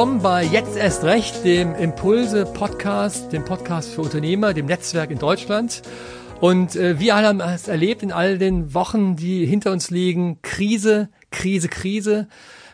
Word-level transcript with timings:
Willkommen 0.00 0.22
bei 0.22 0.44
Jetzt 0.44 0.78
erst 0.78 1.04
recht, 1.04 1.44
dem 1.44 1.74
Impulse 1.74 2.46
Podcast, 2.46 3.34
dem 3.34 3.44
Podcast 3.44 3.90
für 3.90 4.00
Unternehmer, 4.00 4.54
dem 4.54 4.64
Netzwerk 4.64 5.10
in 5.10 5.18
Deutschland. 5.18 5.82
Und 6.40 6.74
äh, 6.74 6.98
wir 6.98 7.14
alle 7.14 7.26
haben 7.26 7.40
es 7.40 7.68
erlebt 7.68 8.02
in 8.02 8.10
all 8.10 8.38
den 8.38 8.72
Wochen, 8.72 9.14
die 9.14 9.44
hinter 9.44 9.72
uns 9.72 9.90
liegen. 9.90 10.40
Krise, 10.40 11.10
Krise, 11.30 11.68
Krise, 11.68 12.28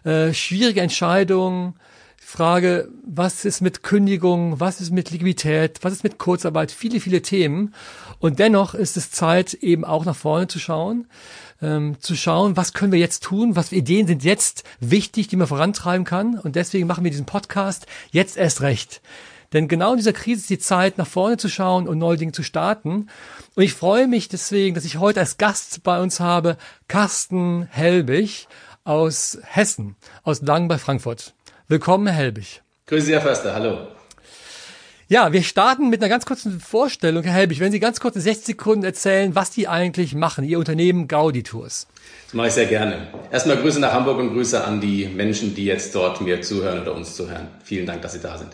äh, 0.04 0.32
schwierige 0.32 0.82
Entscheidungen. 0.82 1.74
Frage, 2.16 2.88
was 3.04 3.44
ist 3.44 3.60
mit 3.60 3.82
Kündigung, 3.82 4.60
was 4.60 4.80
ist 4.80 4.92
mit 4.92 5.10
Liquidität, 5.10 5.78
was 5.82 5.94
ist 5.94 6.04
mit 6.04 6.18
Kurzarbeit, 6.18 6.70
viele, 6.70 7.00
viele 7.00 7.22
Themen. 7.22 7.74
Und 8.20 8.38
dennoch 8.38 8.74
ist 8.74 8.96
es 8.96 9.10
Zeit, 9.10 9.54
eben 9.54 9.84
auch 9.84 10.04
nach 10.04 10.14
vorne 10.14 10.46
zu 10.46 10.60
schauen, 10.60 11.08
ähm, 11.62 11.96
zu 12.00 12.14
schauen, 12.16 12.56
was 12.56 12.72
können 12.72 12.92
wir 12.92 12.98
jetzt 12.98 13.22
tun, 13.22 13.56
was 13.56 13.72
Ideen 13.72 14.06
sind 14.06 14.24
jetzt 14.24 14.64
wichtig, 14.80 15.28
die 15.28 15.36
man 15.36 15.46
vorantreiben 15.46 16.04
kann. 16.04 16.38
Und 16.38 16.56
deswegen 16.56 16.86
machen 16.86 17.04
wir 17.04 17.10
diesen 17.10 17.26
Podcast 17.26 17.86
jetzt 18.10 18.36
erst 18.36 18.60
recht. 18.60 19.00
Denn 19.52 19.68
genau 19.68 19.92
in 19.92 19.98
dieser 19.98 20.12
Krise 20.12 20.40
ist 20.40 20.50
die 20.50 20.58
Zeit, 20.58 20.98
nach 20.98 21.06
vorne 21.06 21.36
zu 21.36 21.48
schauen 21.48 21.88
und 21.88 21.98
neue 21.98 22.16
Dinge 22.16 22.32
zu 22.32 22.42
starten. 22.42 23.08
Und 23.54 23.62
ich 23.62 23.74
freue 23.74 24.08
mich 24.08 24.28
deswegen, 24.28 24.74
dass 24.74 24.84
ich 24.84 24.98
heute 24.98 25.20
als 25.20 25.38
Gast 25.38 25.82
bei 25.82 26.00
uns 26.00 26.20
habe 26.20 26.56
Carsten 26.88 27.68
Helbig 27.70 28.48
aus 28.84 29.38
Hessen, 29.42 29.96
aus 30.24 30.42
Langen 30.42 30.68
bei 30.68 30.78
Frankfurt. 30.78 31.34
Willkommen, 31.68 32.06
Herr 32.06 32.16
Helbig. 32.16 32.62
Grüße 32.86 33.12
Herr 33.12 33.22
Förster. 33.22 33.54
Hallo. 33.54 33.95
Ja, 35.08 35.32
wir 35.32 35.44
starten 35.44 35.88
mit 35.88 36.02
einer 36.02 36.08
ganz 36.08 36.26
kurzen 36.26 36.58
Vorstellung. 36.58 37.22
Herr 37.22 37.32
Helbig, 37.32 37.60
wenn 37.60 37.70
Sie 37.70 37.78
ganz 37.78 38.00
kurz 38.00 38.16
in 38.16 38.22
60 38.22 38.44
Sekunden 38.44 38.84
erzählen, 38.84 39.36
was 39.36 39.50
die 39.50 39.68
eigentlich 39.68 40.16
machen, 40.16 40.42
Ihr 40.42 40.58
Unternehmen 40.58 41.06
Gaudi 41.06 41.44
Tours. 41.44 41.86
Das 42.24 42.34
mache 42.34 42.48
ich 42.48 42.54
sehr 42.54 42.66
gerne. 42.66 43.06
Erstmal 43.30 43.56
Grüße 43.56 43.78
nach 43.78 43.92
Hamburg 43.92 44.18
und 44.18 44.32
Grüße 44.32 44.64
an 44.64 44.80
die 44.80 45.06
Menschen, 45.06 45.54
die 45.54 45.64
jetzt 45.64 45.94
dort 45.94 46.22
mir 46.22 46.40
zuhören 46.42 46.82
oder 46.82 46.92
uns 46.92 47.14
zuhören. 47.14 47.46
Vielen 47.62 47.86
Dank, 47.86 48.02
dass 48.02 48.14
Sie 48.14 48.20
da 48.20 48.36
sind. 48.36 48.50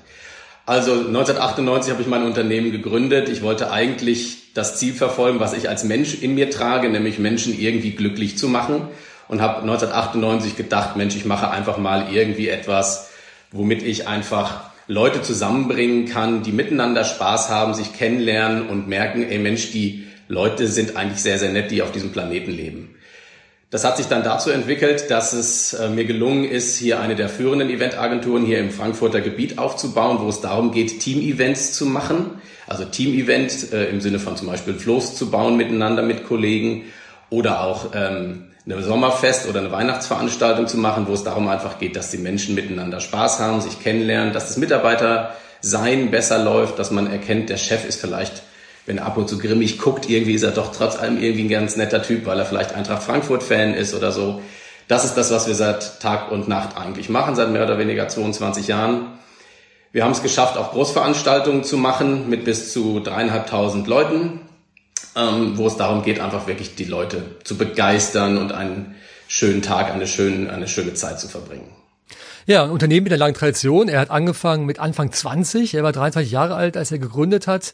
Also 0.67 0.93
1998 0.93 1.91
habe 1.91 2.03
ich 2.03 2.09
mein 2.09 2.25
Unternehmen 2.25 2.71
gegründet. 2.71 3.31
Ich 3.31 3.41
wollte 3.41 3.71
eigentlich 3.71 4.53
das 4.53 4.79
Ziel 4.79 4.93
verfolgen, 4.93 5.41
was 5.41 5.55
ich 5.55 5.71
als 5.71 5.85
Mensch 5.85 6.21
in 6.21 6.35
mir 6.35 6.51
trage, 6.51 6.91
nämlich 6.91 7.19
Menschen 7.19 7.59
irgendwie 7.59 7.93
glücklich 7.93 8.37
zu 8.37 8.49
machen. 8.49 8.89
Und 9.27 9.41
habe 9.41 9.63
1998 9.63 10.55
gedacht, 10.57 10.97
Mensch, 10.97 11.17
ich 11.17 11.25
mache 11.25 11.51
einfach 11.51 11.79
mal 11.79 12.13
irgendwie 12.13 12.51
etwas, 12.51 13.09
womit 13.53 13.83
ich 13.83 14.07
einfach 14.07 14.72
Leute 14.93 15.23
zusammenbringen 15.23 16.07
kann, 16.07 16.43
die 16.43 16.53
miteinander 16.53 17.05
Spaß 17.05 17.49
haben, 17.49 17.75
sich 17.75 17.95
kennenlernen 17.95 18.69
und 18.69 18.89
merken, 18.89 19.29
ey 19.29 19.39
Mensch, 19.39 19.73
die 19.73 20.05
Leute 20.29 20.69
sind 20.69 20.97
eigentlich 20.97 21.23
sehr, 21.23 21.39
sehr 21.39 21.51
nett, 21.51 21.71
die 21.71 21.83
auf 21.83 21.93
diesem 21.93 22.13
Planeten 22.13 22.51
leben. 22.53 22.95
Das 23.71 23.85
hat 23.85 23.97
sich 23.97 24.07
dann 24.07 24.23
dazu 24.23 24.51
entwickelt, 24.51 25.11
dass 25.11 25.33
es 25.33 25.73
äh, 25.73 25.89
mir 25.89 26.05
gelungen 26.05 26.45
ist, 26.45 26.77
hier 26.77 27.01
eine 27.01 27.17
der 27.17 27.31
führenden 27.31 27.71
Eventagenturen 27.71 28.45
hier 28.45 28.59
im 28.59 28.71
Frankfurter 28.71 29.23
Gebiet 29.23 29.57
aufzubauen, 29.57 30.19
wo 30.21 30.29
es 30.29 30.43
darum 30.43 30.73
geht, 30.73 31.01
Team-Events 31.01 31.73
zu 31.73 31.87
machen. 31.87 32.33
Also 32.67 32.85
Team-Event 32.85 33.73
äh, 33.73 33.87
im 33.87 34.03
Sinne 34.03 34.19
von 34.19 34.37
zum 34.37 34.49
Beispiel 34.49 34.75
Floß 34.75 35.17
zu 35.17 35.31
bauen 35.31 35.57
miteinander 35.57 36.03
mit 36.03 36.27
Kollegen 36.29 36.85
oder 37.31 37.63
auch 37.63 37.93
ähm, 37.95 38.52
eine 38.65 38.83
Sommerfest 38.83 39.49
oder 39.49 39.61
eine 39.61 39.73
Weihnachtsveranstaltung 39.73 40.69
zu 40.69 40.77
machen, 40.77 41.07
wo 41.09 41.15
es 41.15 41.25
darum 41.25 41.49
einfach 41.49 41.79
geht, 41.79 41.97
dass 41.97 42.11
die 42.11 42.19
Menschen 42.19 42.55
miteinander 42.55 43.01
Spaß 43.01 43.41
haben, 43.41 43.61
sich 43.61 43.83
kennenlernen, 43.83 44.33
dass 44.33 44.49
das 44.49 44.57
Mitarbeitersein 44.57 46.11
besser 46.11 46.39
läuft, 46.39 46.79
dass 46.79 46.91
man 46.91 47.11
erkennt, 47.11 47.51
der 47.51 47.57
Chef 47.57 47.85
ist 47.85 48.01
vielleicht, 48.01 48.43
wenn 48.87 48.99
er 48.99 49.07
ab 49.07 49.17
und 49.17 49.29
zu 49.29 49.39
grimmig 49.39 49.79
guckt, 49.79 50.09
irgendwie 50.09 50.35
ist 50.35 50.43
er 50.43 50.53
doch 50.53 50.73
trotz 50.73 50.97
allem 50.97 51.21
irgendwie 51.21 51.45
ein 51.45 51.49
ganz 51.49 51.77
netter 51.77 52.03
Typ, 52.03 52.25
weil 52.27 52.39
er 52.39 52.47
vielleicht 52.47 52.75
Eintracht 52.75 53.03
Frankfurt-Fan 53.03 53.75
ist 53.75 53.95
oder 53.95 54.13
so. 54.13 54.41
Das 54.87 55.05
ist 55.05 55.15
das, 55.15 55.33
was 55.33 55.47
wir 55.47 55.55
seit 55.55 56.01
Tag 56.01 56.31
und 56.31 56.49
Nacht 56.49 56.77
eigentlich 56.77 57.09
machen, 57.09 57.35
seit 57.35 57.51
mehr 57.51 57.65
oder 57.65 57.79
weniger 57.79 58.09
22 58.09 58.69
Jahren. 58.69 59.07
Wir 59.91 60.05
haben 60.05 60.13
es 60.13 60.23
geschafft, 60.23 60.57
auch 60.57 60.73
Großveranstaltungen 60.73 61.65
zu 61.65 61.77
machen 61.77 62.29
mit 62.29 62.45
bis 62.45 62.73
zu 62.73 63.01
dreieinhalbtausend 63.01 63.87
Leuten 63.87 64.41
ähm, 65.17 65.57
wo 65.57 65.67
es 65.67 65.77
darum 65.77 66.03
geht, 66.03 66.21
einfach 66.21 66.47
wirklich 66.47 66.75
die 66.75 66.85
Leute 66.85 67.23
zu 67.45 67.57
begeistern 67.57 68.39
und 68.39 68.53
einen 68.53 68.95
schönen 69.29 69.63
Tag, 69.63 69.93
eine 69.93 70.07
schöne, 70.07 70.53
eine 70.53 70.69
schöne 70.69 70.95
Zeit 70.95 71.21
zu 71.21 71.29
verbringen. 71.29 71.71
Ja, 72.47 72.65
ein 72.65 72.71
Unternehmen 72.71 73.05
mit 73.05 73.13
einer 73.13 73.21
langen 73.21 73.35
Tradition. 73.35 73.89
Er 73.89 74.01
hat 74.01 74.11
angefangen 74.11 74.67
mit 74.67 74.81
Anfang 74.81 75.13
20. 75.13 75.75
Er 75.75 75.85
war 75.85 75.93
23 75.93 76.33
Jahre 76.33 76.57
alt, 76.57 76.77
als 76.77 76.91
er 76.91 76.99
gegründet 76.99 77.47
hat. 77.47 77.73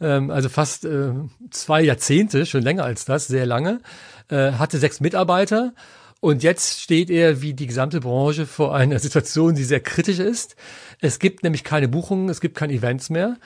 Ähm, 0.00 0.30
also 0.30 0.48
fast 0.48 0.84
äh, 0.84 1.12
zwei 1.50 1.80
Jahrzehnte, 1.80 2.44
schon 2.44 2.62
länger 2.62 2.84
als 2.84 3.06
das, 3.06 3.28
sehr 3.28 3.46
lange. 3.46 3.80
Äh, 4.28 4.52
hatte 4.52 4.78
sechs 4.78 5.00
Mitarbeiter. 5.00 5.72
Und 6.20 6.42
jetzt 6.42 6.80
steht 6.80 7.08
er 7.08 7.40
wie 7.40 7.54
die 7.54 7.66
gesamte 7.66 8.00
Branche 8.00 8.44
vor 8.46 8.74
einer 8.74 8.98
Situation, 9.00 9.54
die 9.54 9.64
sehr 9.64 9.80
kritisch 9.80 10.18
ist. 10.18 10.54
Es 11.00 11.18
gibt 11.18 11.42
nämlich 11.42 11.64
keine 11.64 11.88
Buchungen, 11.88 12.28
es 12.28 12.42
gibt 12.42 12.56
keine 12.58 12.74
Events 12.74 13.08
mehr. 13.08 13.36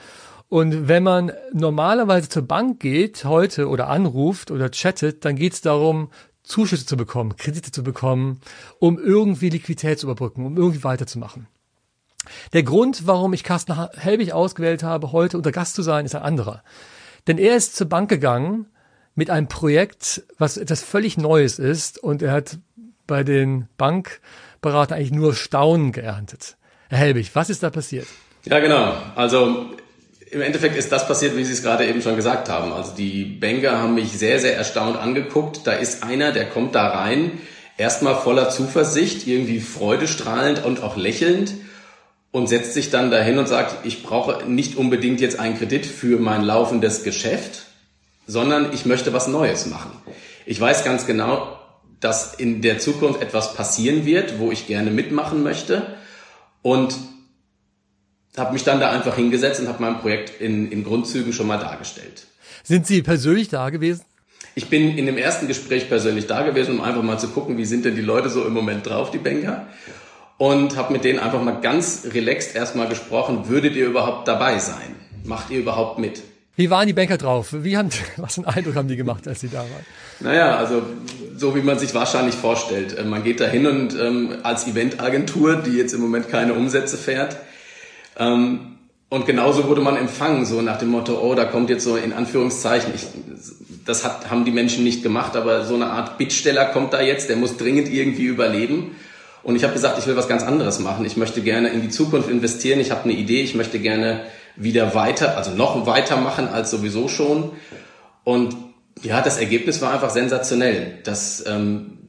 Und 0.49 0.87
wenn 0.87 1.03
man 1.03 1.31
normalerweise 1.53 2.29
zur 2.29 2.43
Bank 2.43 2.79
geht 2.79 3.25
heute 3.25 3.67
oder 3.67 3.87
anruft 3.87 4.51
oder 4.51 4.69
chattet, 4.69 5.25
dann 5.25 5.35
geht 5.35 5.53
es 5.53 5.61
darum, 5.61 6.09
Zuschüsse 6.43 6.85
zu 6.85 6.95
bekommen, 6.95 7.35
Kredite 7.35 7.71
zu 7.71 7.83
bekommen, 7.83 8.39
um 8.79 8.99
irgendwie 8.99 9.49
Liquidität 9.49 9.99
zu 9.99 10.05
überbrücken, 10.05 10.45
um 10.45 10.57
irgendwie 10.57 10.83
weiterzumachen. 10.83 11.47
Der 12.53 12.63
Grund, 12.63 13.07
warum 13.07 13.33
ich 13.33 13.43
Carsten 13.43 13.75
Helbig 13.97 14.33
ausgewählt 14.33 14.83
habe, 14.83 15.11
heute 15.11 15.37
unter 15.37 15.51
Gast 15.51 15.75
zu 15.75 15.81
sein, 15.81 16.05
ist 16.05 16.15
ein 16.15 16.21
anderer. 16.21 16.63
Denn 17.27 17.37
er 17.37 17.55
ist 17.55 17.75
zur 17.75 17.89
Bank 17.89 18.09
gegangen 18.09 18.67
mit 19.15 19.29
einem 19.29 19.47
Projekt, 19.47 20.23
was 20.37 20.57
etwas 20.57 20.83
völlig 20.83 21.17
Neues 21.17 21.59
ist 21.59 21.97
und 21.97 22.21
er 22.21 22.31
hat 22.31 22.59
bei 23.07 23.23
den 23.23 23.67
Bankberatern 23.77 24.97
eigentlich 24.97 25.11
nur 25.11 25.33
Staunen 25.33 25.91
geerntet. 25.91 26.57
Herr 26.89 26.99
Helbig, 26.99 27.31
was 27.33 27.49
ist 27.49 27.63
da 27.63 27.69
passiert? 27.69 28.07
Ja, 28.43 28.59
genau. 28.59 28.93
Also 29.15 29.71
im 30.35 30.41
Endeffekt 30.41 30.75
ist 30.75 30.91
das 30.91 31.07
passiert, 31.07 31.37
wie 31.37 31.45
Sie 31.45 31.53
es 31.53 31.63
gerade 31.63 31.87
eben 31.87 32.01
schon 32.01 32.17
gesagt 32.17 32.49
haben. 32.49 32.73
Also 32.73 32.91
die 32.93 33.23
Banker 33.23 33.79
haben 33.79 33.95
mich 33.95 34.11
sehr, 34.11 34.37
sehr 34.39 34.57
erstaunt 34.57 34.97
angeguckt. 34.97 35.61
Da 35.63 35.71
ist 35.71 36.03
einer, 36.03 36.33
der 36.33 36.49
kommt 36.49 36.75
da 36.75 36.87
rein, 36.87 37.39
erstmal 37.77 38.15
voller 38.15 38.49
Zuversicht, 38.49 39.27
irgendwie 39.27 39.61
freudestrahlend 39.61 40.65
und 40.65 40.83
auch 40.83 40.97
lächelnd 40.97 41.53
und 42.31 42.47
setzt 42.47 42.73
sich 42.73 42.89
dann 42.89 43.11
dahin 43.11 43.37
und 43.37 43.47
sagt, 43.47 43.85
ich 43.85 44.03
brauche 44.03 44.43
nicht 44.43 44.75
unbedingt 44.75 45.21
jetzt 45.21 45.39
einen 45.39 45.57
Kredit 45.57 45.85
für 45.85 46.19
mein 46.19 46.43
laufendes 46.43 47.05
Geschäft, 47.05 47.67
sondern 48.27 48.73
ich 48.73 48.85
möchte 48.85 49.13
was 49.13 49.29
Neues 49.29 49.67
machen. 49.67 49.91
Ich 50.45 50.59
weiß 50.59 50.83
ganz 50.83 51.07
genau, 51.07 51.57
dass 52.01 52.33
in 52.33 52.61
der 52.61 52.79
Zukunft 52.79 53.21
etwas 53.21 53.53
passieren 53.53 54.05
wird, 54.05 54.37
wo 54.37 54.51
ich 54.51 54.67
gerne 54.67 54.91
mitmachen 54.91 55.43
möchte. 55.43 55.95
Und 56.61 56.97
habe 58.37 58.53
mich 58.53 58.63
dann 58.63 58.79
da 58.79 58.91
einfach 58.91 59.15
hingesetzt 59.15 59.59
und 59.61 59.67
habe 59.67 59.81
mein 59.81 59.99
Projekt 59.99 60.41
in, 60.41 60.71
in 60.71 60.83
Grundzügen 60.83 61.33
schon 61.33 61.47
mal 61.47 61.57
dargestellt. 61.57 62.27
Sind 62.63 62.87
Sie 62.87 63.01
persönlich 63.01 63.49
da 63.49 63.69
gewesen? 63.69 64.03
Ich 64.55 64.69
bin 64.69 64.97
in 64.97 65.05
dem 65.05 65.17
ersten 65.17 65.47
Gespräch 65.47 65.89
persönlich 65.89 66.27
da 66.27 66.43
gewesen, 66.43 66.79
um 66.79 66.81
einfach 66.81 67.03
mal 67.03 67.19
zu 67.19 67.27
gucken, 67.27 67.57
wie 67.57 67.65
sind 67.65 67.85
denn 67.85 67.95
die 67.95 68.01
Leute 68.01 68.29
so 68.29 68.45
im 68.45 68.53
Moment 68.53 68.87
drauf, 68.87 69.11
die 69.11 69.17
Banker. 69.17 69.67
Und 70.37 70.75
habe 70.75 70.93
mit 70.93 71.03
denen 71.03 71.19
einfach 71.19 71.41
mal 71.41 71.59
ganz 71.61 72.07
relaxed 72.13 72.55
erstmal 72.55 72.87
gesprochen, 72.87 73.47
würdet 73.49 73.75
ihr 73.75 73.85
überhaupt 73.85 74.27
dabei 74.27 74.59
sein? 74.59 74.95
Macht 75.23 75.49
ihr 75.49 75.59
überhaupt 75.59 75.99
mit? 75.99 76.21
Wie 76.57 76.69
waren 76.69 76.87
die 76.87 76.93
Banker 76.93 77.17
drauf? 77.17 77.49
Wie 77.51 77.75
haben, 77.75 77.89
was 78.17 78.35
für 78.35 78.47
einen 78.47 78.55
Eindruck 78.55 78.75
haben 78.75 78.87
die 78.87 78.95
gemacht, 78.95 79.27
als 79.27 79.41
sie 79.41 79.49
da 79.49 79.59
waren? 79.59 79.85
Naja, 80.21 80.55
also 80.55 80.83
so 81.35 81.55
wie 81.55 81.61
man 81.61 81.77
sich 81.77 81.93
wahrscheinlich 81.93 82.35
vorstellt. 82.35 82.97
Äh, 82.97 83.03
man 83.03 83.23
geht 83.23 83.41
da 83.41 83.45
hin 83.45 83.67
und 83.67 83.99
ähm, 83.99 84.37
als 84.43 84.67
Eventagentur, 84.67 85.57
die 85.57 85.71
jetzt 85.71 85.93
im 85.93 86.01
Moment 86.01 86.29
keine 86.29 86.53
Umsätze 86.53 86.97
fährt, 86.97 87.37
ähm, 88.17 88.77
und 89.09 89.25
genauso 89.25 89.67
wurde 89.67 89.81
man 89.81 89.97
empfangen, 89.97 90.45
so 90.45 90.61
nach 90.61 90.77
dem 90.77 90.89
Motto, 90.89 91.19
oh, 91.21 91.35
da 91.35 91.45
kommt 91.45 91.69
jetzt 91.69 91.83
so 91.83 91.95
in 91.95 92.11
Anführungszeichen, 92.11 92.93
ich, 92.93 93.05
das 93.85 94.03
hat, 94.03 94.29
haben 94.29 94.45
die 94.45 94.51
Menschen 94.51 94.83
nicht 94.83 95.03
gemacht, 95.03 95.35
aber 95.35 95.63
so 95.63 95.75
eine 95.75 95.87
Art 95.87 96.17
Bittsteller 96.17 96.65
kommt 96.65 96.93
da 96.93 97.01
jetzt, 97.01 97.29
der 97.29 97.35
muss 97.35 97.55
dringend 97.57 97.87
irgendwie 97.87 98.25
überleben. 98.25 98.95
Und 99.43 99.55
ich 99.55 99.63
habe 99.63 99.73
gesagt, 99.73 99.99
ich 99.99 100.07
will 100.07 100.15
was 100.15 100.27
ganz 100.27 100.41
anderes 100.41 100.79
machen. 100.79 101.05
Ich 101.05 101.17
möchte 101.17 101.41
gerne 101.41 101.69
in 101.69 101.81
die 101.81 101.89
Zukunft 101.89 102.31
investieren. 102.31 102.79
Ich 102.79 102.89
habe 102.89 103.03
eine 103.03 103.13
Idee. 103.13 103.43
Ich 103.43 103.53
möchte 103.53 103.77
gerne 103.77 104.21
wieder 104.55 104.95
weiter, 104.95 105.37
also 105.37 105.51
noch 105.51 105.85
weiter 105.85 106.17
machen 106.17 106.47
als 106.47 106.71
sowieso 106.71 107.07
schon. 107.07 107.51
Und 108.23 108.55
ja, 109.03 109.21
das 109.21 109.37
Ergebnis 109.37 109.83
war 109.83 109.93
einfach 109.93 110.09
sensationell. 110.09 110.97
Das, 111.03 111.43
ähm, 111.45 111.99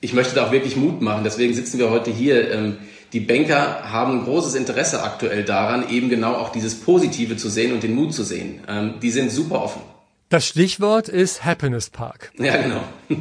ich 0.00 0.14
möchte 0.14 0.34
da 0.34 0.46
auch 0.46 0.52
wirklich 0.52 0.76
Mut 0.76 1.02
machen. 1.02 1.24
Deswegen 1.24 1.52
sitzen 1.52 1.78
wir 1.78 1.90
heute 1.90 2.10
hier. 2.10 2.50
Ähm, 2.50 2.78
die 3.12 3.20
Banker 3.20 3.90
haben 3.90 4.24
großes 4.24 4.54
Interesse 4.54 5.02
aktuell 5.02 5.44
daran, 5.44 5.88
eben 5.88 6.08
genau 6.08 6.34
auch 6.34 6.50
dieses 6.50 6.80
Positive 6.80 7.36
zu 7.36 7.48
sehen 7.48 7.72
und 7.72 7.82
den 7.82 7.94
Mut 7.94 8.14
zu 8.14 8.22
sehen. 8.22 8.60
Ähm, 8.68 8.94
die 9.02 9.10
sind 9.10 9.30
super 9.30 9.62
offen. 9.62 9.82
Das 10.28 10.46
Stichwort 10.46 11.08
ist 11.08 11.44
Happiness 11.44 11.90
Park. 11.90 12.32
Ja, 12.38 12.56
genau. 12.56 12.82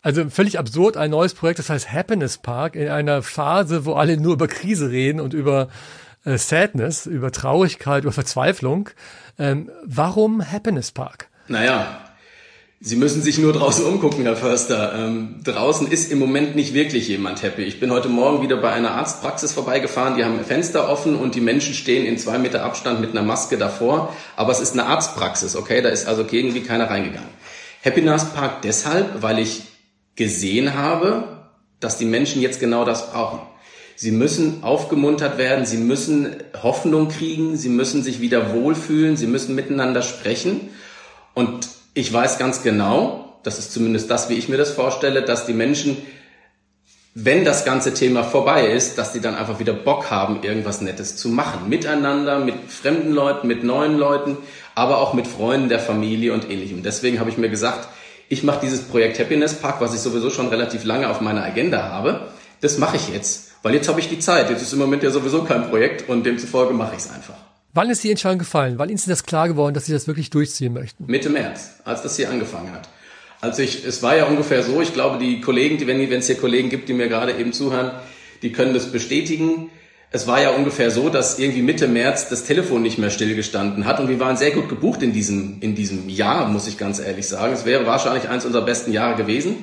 Also 0.00 0.30
völlig 0.30 0.60
absurd, 0.60 0.96
ein 0.96 1.10
neues 1.10 1.34
Projekt, 1.34 1.58
das 1.58 1.68
heißt 1.70 1.92
Happiness 1.92 2.38
Park, 2.38 2.76
in 2.76 2.88
einer 2.88 3.20
Phase, 3.20 3.84
wo 3.84 3.94
alle 3.94 4.16
nur 4.16 4.34
über 4.34 4.46
Krise 4.46 4.90
reden 4.90 5.20
und 5.20 5.34
über 5.34 5.68
äh, 6.24 6.38
Sadness, 6.38 7.04
über 7.04 7.32
Traurigkeit, 7.32 8.04
über 8.04 8.12
Verzweiflung. 8.12 8.90
Ähm, 9.40 9.70
warum 9.84 10.40
Happiness 10.40 10.92
Park? 10.92 11.28
Naja, 11.48 12.07
Sie 12.80 12.94
müssen 12.94 13.22
sich 13.22 13.38
nur 13.38 13.52
draußen 13.52 13.84
umgucken, 13.84 14.22
Herr 14.22 14.36
Förster. 14.36 14.94
Ähm, 14.96 15.40
draußen 15.42 15.90
ist 15.90 16.12
im 16.12 16.20
Moment 16.20 16.54
nicht 16.54 16.74
wirklich 16.74 17.08
jemand 17.08 17.42
happy. 17.42 17.62
Ich 17.62 17.80
bin 17.80 17.90
heute 17.90 18.08
Morgen 18.08 18.40
wieder 18.40 18.56
bei 18.56 18.70
einer 18.70 18.92
Arztpraxis 18.92 19.52
vorbeigefahren. 19.52 20.16
Die 20.16 20.24
haben 20.24 20.38
Fenster 20.44 20.88
offen 20.88 21.16
und 21.16 21.34
die 21.34 21.40
Menschen 21.40 21.74
stehen 21.74 22.06
in 22.06 22.18
zwei 22.18 22.38
Meter 22.38 22.62
Abstand 22.62 23.00
mit 23.00 23.10
einer 23.10 23.22
Maske 23.22 23.58
davor. 23.58 24.14
Aber 24.36 24.52
es 24.52 24.60
ist 24.60 24.74
eine 24.74 24.86
Arztpraxis, 24.86 25.56
okay? 25.56 25.82
Da 25.82 25.88
ist 25.88 26.06
also 26.06 26.24
irgendwie 26.30 26.60
keiner 26.60 26.88
reingegangen. 26.88 27.28
Happiness 27.84 28.26
Park 28.26 28.62
deshalb, 28.62 29.22
weil 29.22 29.40
ich 29.40 29.62
gesehen 30.14 30.74
habe, 30.74 31.48
dass 31.80 31.98
die 31.98 32.04
Menschen 32.04 32.40
jetzt 32.40 32.60
genau 32.60 32.84
das 32.84 33.10
brauchen. 33.10 33.40
Sie 33.96 34.12
müssen 34.12 34.62
aufgemuntert 34.62 35.36
werden, 35.36 35.66
sie 35.66 35.78
müssen 35.78 36.36
Hoffnung 36.62 37.08
kriegen, 37.08 37.56
sie 37.56 37.70
müssen 37.70 38.04
sich 38.04 38.20
wieder 38.20 38.54
wohlfühlen, 38.54 39.16
sie 39.16 39.26
müssen 39.26 39.56
miteinander 39.56 40.02
sprechen. 40.02 40.70
Und 41.34 41.77
ich 41.98 42.12
weiß 42.12 42.38
ganz 42.38 42.62
genau, 42.62 43.40
das 43.42 43.58
ist 43.58 43.72
zumindest 43.72 44.08
das, 44.08 44.28
wie 44.28 44.34
ich 44.34 44.48
mir 44.48 44.56
das 44.56 44.70
vorstelle, 44.70 45.22
dass 45.22 45.46
die 45.46 45.52
Menschen, 45.52 45.96
wenn 47.14 47.44
das 47.44 47.64
ganze 47.64 47.92
Thema 47.92 48.22
vorbei 48.22 48.68
ist, 48.68 48.98
dass 48.98 49.12
die 49.12 49.20
dann 49.20 49.34
einfach 49.34 49.58
wieder 49.58 49.72
Bock 49.72 50.08
haben, 50.08 50.44
irgendwas 50.44 50.80
Nettes 50.80 51.16
zu 51.16 51.28
machen. 51.28 51.68
Miteinander, 51.68 52.38
mit 52.38 52.54
fremden 52.68 53.10
Leuten, 53.10 53.48
mit 53.48 53.64
neuen 53.64 53.98
Leuten, 53.98 54.36
aber 54.76 54.98
auch 54.98 55.12
mit 55.12 55.26
Freunden 55.26 55.68
der 55.68 55.80
Familie 55.80 56.32
und 56.34 56.48
ähnlichem. 56.48 56.84
Deswegen 56.84 57.18
habe 57.18 57.30
ich 57.30 57.36
mir 57.36 57.48
gesagt, 57.48 57.88
ich 58.28 58.44
mache 58.44 58.60
dieses 58.62 58.82
Projekt 58.82 59.18
Happiness 59.18 59.54
Park, 59.54 59.80
was 59.80 59.92
ich 59.92 60.00
sowieso 60.00 60.30
schon 60.30 60.48
relativ 60.48 60.84
lange 60.84 61.10
auf 61.10 61.20
meiner 61.20 61.42
Agenda 61.42 61.82
habe. 61.90 62.28
Das 62.60 62.78
mache 62.78 62.96
ich 62.96 63.08
jetzt, 63.08 63.50
weil 63.64 63.74
jetzt 63.74 63.88
habe 63.88 63.98
ich 63.98 64.08
die 64.08 64.20
Zeit. 64.20 64.50
Jetzt 64.50 64.62
ist 64.62 64.72
im 64.72 64.78
Moment 64.78 65.02
ja 65.02 65.10
sowieso 65.10 65.42
kein 65.42 65.68
Projekt 65.68 66.08
und 66.08 66.24
demzufolge 66.24 66.74
mache 66.74 66.94
ich 66.94 67.02
es 67.02 67.10
einfach. 67.10 67.38
Wann 67.74 67.90
ist 67.90 68.02
die 68.02 68.10
Entscheidung 68.10 68.38
gefallen? 68.38 68.78
Wann 68.78 68.88
ist 68.88 69.06
Ihnen 69.06 69.12
das 69.12 69.24
klar 69.24 69.48
geworden, 69.48 69.74
dass 69.74 69.86
Sie 69.86 69.92
das 69.92 70.06
wirklich 70.06 70.30
durchziehen 70.30 70.72
möchten? 70.72 71.04
Mitte 71.06 71.28
März, 71.28 71.80
als 71.84 72.02
das 72.02 72.16
hier 72.16 72.30
angefangen 72.30 72.72
hat. 72.72 72.88
Also 73.40 73.62
ich, 73.62 73.84
es 73.84 74.02
war 74.02 74.16
ja 74.16 74.24
ungefähr 74.24 74.62
so, 74.62 74.80
ich 74.80 74.94
glaube, 74.94 75.18
die 75.18 75.40
Kollegen, 75.40 75.78
die, 75.78 75.86
wenn, 75.86 76.10
es 76.10 76.26
hier 76.26 76.36
Kollegen 76.36 76.70
gibt, 76.70 76.88
die 76.88 76.94
mir 76.94 77.08
gerade 77.08 77.32
eben 77.32 77.52
zuhören, 77.52 77.92
die 78.42 78.52
können 78.52 78.74
das 78.74 78.90
bestätigen. 78.90 79.70
Es 80.10 80.26
war 80.26 80.40
ja 80.40 80.50
ungefähr 80.50 80.90
so, 80.90 81.10
dass 81.10 81.38
irgendwie 81.38 81.62
Mitte 81.62 81.86
März 81.86 82.30
das 82.30 82.44
Telefon 82.44 82.82
nicht 82.82 82.98
mehr 82.98 83.10
stillgestanden 83.10 83.84
hat 83.84 84.00
und 84.00 84.08
wir 84.08 84.18
waren 84.18 84.38
sehr 84.38 84.52
gut 84.52 84.68
gebucht 84.68 85.02
in 85.02 85.12
diesem, 85.12 85.58
in 85.60 85.74
diesem 85.74 86.08
Jahr, 86.08 86.48
muss 86.48 86.66
ich 86.66 86.78
ganz 86.78 86.98
ehrlich 86.98 87.28
sagen. 87.28 87.52
Es 87.52 87.66
wäre 87.66 87.86
wahrscheinlich 87.86 88.28
eins 88.28 88.46
unserer 88.46 88.64
besten 88.64 88.92
Jahre 88.92 89.16
gewesen. 89.16 89.56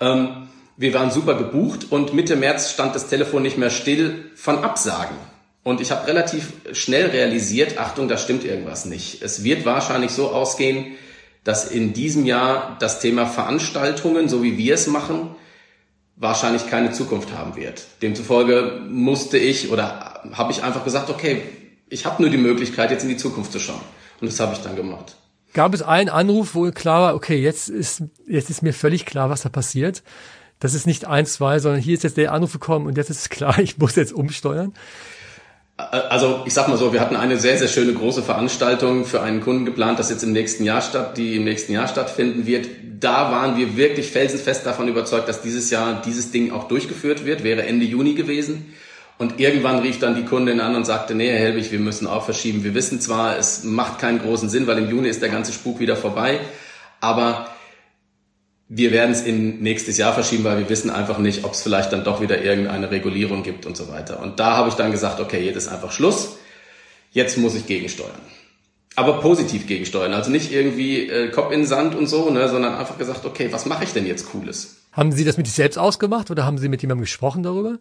Ähm, 0.00 0.48
wir 0.76 0.94
waren 0.94 1.10
super 1.10 1.34
gebucht 1.34 1.88
und 1.90 2.14
Mitte 2.14 2.36
März 2.36 2.70
stand 2.70 2.94
das 2.94 3.08
Telefon 3.08 3.42
nicht 3.42 3.58
mehr 3.58 3.70
still 3.70 4.30
von 4.36 4.64
Absagen. 4.64 5.16
Und 5.62 5.80
ich 5.80 5.90
habe 5.90 6.06
relativ 6.06 6.52
schnell 6.72 7.06
realisiert, 7.06 7.78
Achtung, 7.78 8.08
da 8.08 8.16
stimmt 8.16 8.44
irgendwas 8.44 8.86
nicht. 8.86 9.22
Es 9.22 9.44
wird 9.44 9.66
wahrscheinlich 9.66 10.10
so 10.10 10.30
ausgehen, 10.30 10.92
dass 11.44 11.70
in 11.70 11.92
diesem 11.92 12.24
Jahr 12.24 12.76
das 12.80 13.00
Thema 13.00 13.26
Veranstaltungen, 13.26 14.28
so 14.28 14.42
wie 14.42 14.56
wir 14.56 14.74
es 14.74 14.86
machen, 14.86 15.34
wahrscheinlich 16.16 16.68
keine 16.68 16.92
Zukunft 16.92 17.32
haben 17.32 17.56
wird. 17.56 17.86
Demzufolge 18.02 18.80
musste 18.88 19.38
ich 19.38 19.70
oder 19.70 20.22
habe 20.32 20.52
ich 20.52 20.62
einfach 20.62 20.84
gesagt, 20.84 21.10
okay, 21.10 21.42
ich 21.88 22.06
habe 22.06 22.22
nur 22.22 22.30
die 22.30 22.38
Möglichkeit, 22.38 22.90
jetzt 22.90 23.02
in 23.02 23.08
die 23.08 23.16
Zukunft 23.16 23.52
zu 23.52 23.58
schauen. 23.58 23.80
Und 24.20 24.30
das 24.30 24.38
habe 24.38 24.52
ich 24.52 24.60
dann 24.60 24.76
gemacht. 24.76 25.16
Gab 25.52 25.74
es 25.74 25.82
einen 25.82 26.08
Anruf, 26.08 26.54
wo 26.54 26.70
klar 26.70 27.02
war, 27.02 27.14
okay, 27.14 27.36
jetzt 27.36 27.68
ist, 27.68 28.04
jetzt 28.28 28.50
ist 28.50 28.62
mir 28.62 28.72
völlig 28.72 29.04
klar, 29.06 29.30
was 29.30 29.42
da 29.42 29.48
passiert. 29.48 30.02
Das 30.60 30.74
ist 30.74 30.86
nicht 30.86 31.06
eins, 31.06 31.32
zwei, 31.34 31.58
sondern 31.58 31.80
hier 31.80 31.94
ist 31.94 32.04
jetzt 32.04 32.18
der 32.18 32.32
Anruf 32.32 32.52
gekommen 32.52 32.86
und 32.86 32.96
jetzt 32.96 33.10
ist 33.10 33.20
es 33.20 33.28
klar, 33.30 33.58
ich 33.60 33.78
muss 33.78 33.96
jetzt 33.96 34.12
umsteuern. 34.12 34.74
Also 35.88 36.42
ich 36.46 36.52
sag 36.52 36.68
mal 36.68 36.76
so, 36.76 36.92
wir 36.92 37.00
hatten 37.00 37.16
eine 37.16 37.38
sehr, 37.38 37.56
sehr 37.56 37.68
schöne 37.68 37.92
große 37.92 38.22
Veranstaltung 38.22 39.04
für 39.04 39.22
einen 39.22 39.40
Kunden 39.40 39.64
geplant, 39.64 39.98
das 39.98 40.10
jetzt 40.10 40.22
im 40.22 40.32
nächsten 40.32 40.64
Jahr 40.64 40.82
statt, 40.82 41.16
die 41.16 41.36
im 41.36 41.44
nächsten 41.44 41.72
Jahr 41.72 41.88
stattfinden 41.88 42.46
wird. 42.46 42.68
Da 43.00 43.30
waren 43.32 43.56
wir 43.56 43.76
wirklich 43.76 44.10
felsenfest 44.10 44.66
davon 44.66 44.88
überzeugt, 44.88 45.28
dass 45.28 45.42
dieses 45.42 45.70
Jahr 45.70 46.02
dieses 46.04 46.32
Ding 46.32 46.52
auch 46.52 46.68
durchgeführt 46.68 47.24
wird, 47.24 47.44
wäre 47.44 47.62
Ende 47.62 47.86
Juni 47.86 48.14
gewesen. 48.14 48.74
Und 49.16 49.38
irgendwann 49.38 49.80
rief 49.80 49.98
dann 49.98 50.14
die 50.14 50.24
Kundin 50.24 50.60
an 50.60 50.74
und 50.74 50.84
sagte, 50.84 51.14
nee, 51.14 51.28
Herr 51.28 51.38
Helbig, 51.38 51.70
wir 51.72 51.78
müssen 51.78 52.06
auch 52.06 52.24
verschieben. 52.24 52.64
Wir 52.64 52.74
wissen 52.74 53.00
zwar, 53.00 53.38
es 53.38 53.64
macht 53.64 53.98
keinen 53.98 54.18
großen 54.18 54.48
Sinn, 54.48 54.66
weil 54.66 54.78
im 54.78 54.90
Juni 54.90 55.08
ist 55.08 55.22
der 55.22 55.28
ganze 55.28 55.52
Spuk 55.52 55.78
wieder 55.78 55.96
vorbei, 55.96 56.40
aber 57.00 57.48
wir 58.72 58.92
werden 58.92 59.10
es 59.10 59.22
in 59.22 59.60
nächstes 59.62 59.98
Jahr 59.98 60.14
verschieben, 60.14 60.44
weil 60.44 60.58
wir 60.58 60.68
wissen 60.68 60.90
einfach 60.90 61.18
nicht, 61.18 61.42
ob 61.42 61.54
es 61.54 61.62
vielleicht 61.62 61.92
dann 61.92 62.04
doch 62.04 62.20
wieder 62.20 62.40
irgendeine 62.40 62.92
Regulierung 62.92 63.42
gibt 63.42 63.66
und 63.66 63.76
so 63.76 63.88
weiter. 63.88 64.20
Und 64.22 64.38
da 64.38 64.56
habe 64.56 64.68
ich 64.68 64.76
dann 64.76 64.92
gesagt, 64.92 65.18
okay, 65.18 65.44
jetzt 65.44 65.56
ist 65.56 65.66
einfach 65.68 65.90
Schluss. 65.90 66.36
Jetzt 67.10 67.36
muss 67.36 67.56
ich 67.56 67.66
gegensteuern. 67.66 68.20
Aber 68.94 69.18
positiv 69.20 69.66
gegensteuern. 69.66 70.14
Also 70.14 70.30
nicht 70.30 70.52
irgendwie 70.52 71.08
äh, 71.08 71.30
Kopf 71.30 71.50
in 71.50 71.62
den 71.62 71.66
Sand 71.66 71.96
und 71.96 72.06
so, 72.06 72.30
ne, 72.30 72.48
sondern 72.48 72.76
einfach 72.76 72.96
gesagt, 72.96 73.26
okay, 73.26 73.48
was 73.50 73.66
mache 73.66 73.82
ich 73.82 73.92
denn 73.92 74.06
jetzt 74.06 74.30
Cooles? 74.30 74.76
Haben 74.92 75.10
Sie 75.10 75.24
das 75.24 75.36
mit 75.36 75.48
sich 75.48 75.56
selbst 75.56 75.76
ausgemacht 75.76 76.30
oder 76.30 76.46
haben 76.46 76.58
Sie 76.58 76.68
mit 76.68 76.80
jemandem 76.80 77.02
gesprochen 77.02 77.42
darüber? 77.42 77.78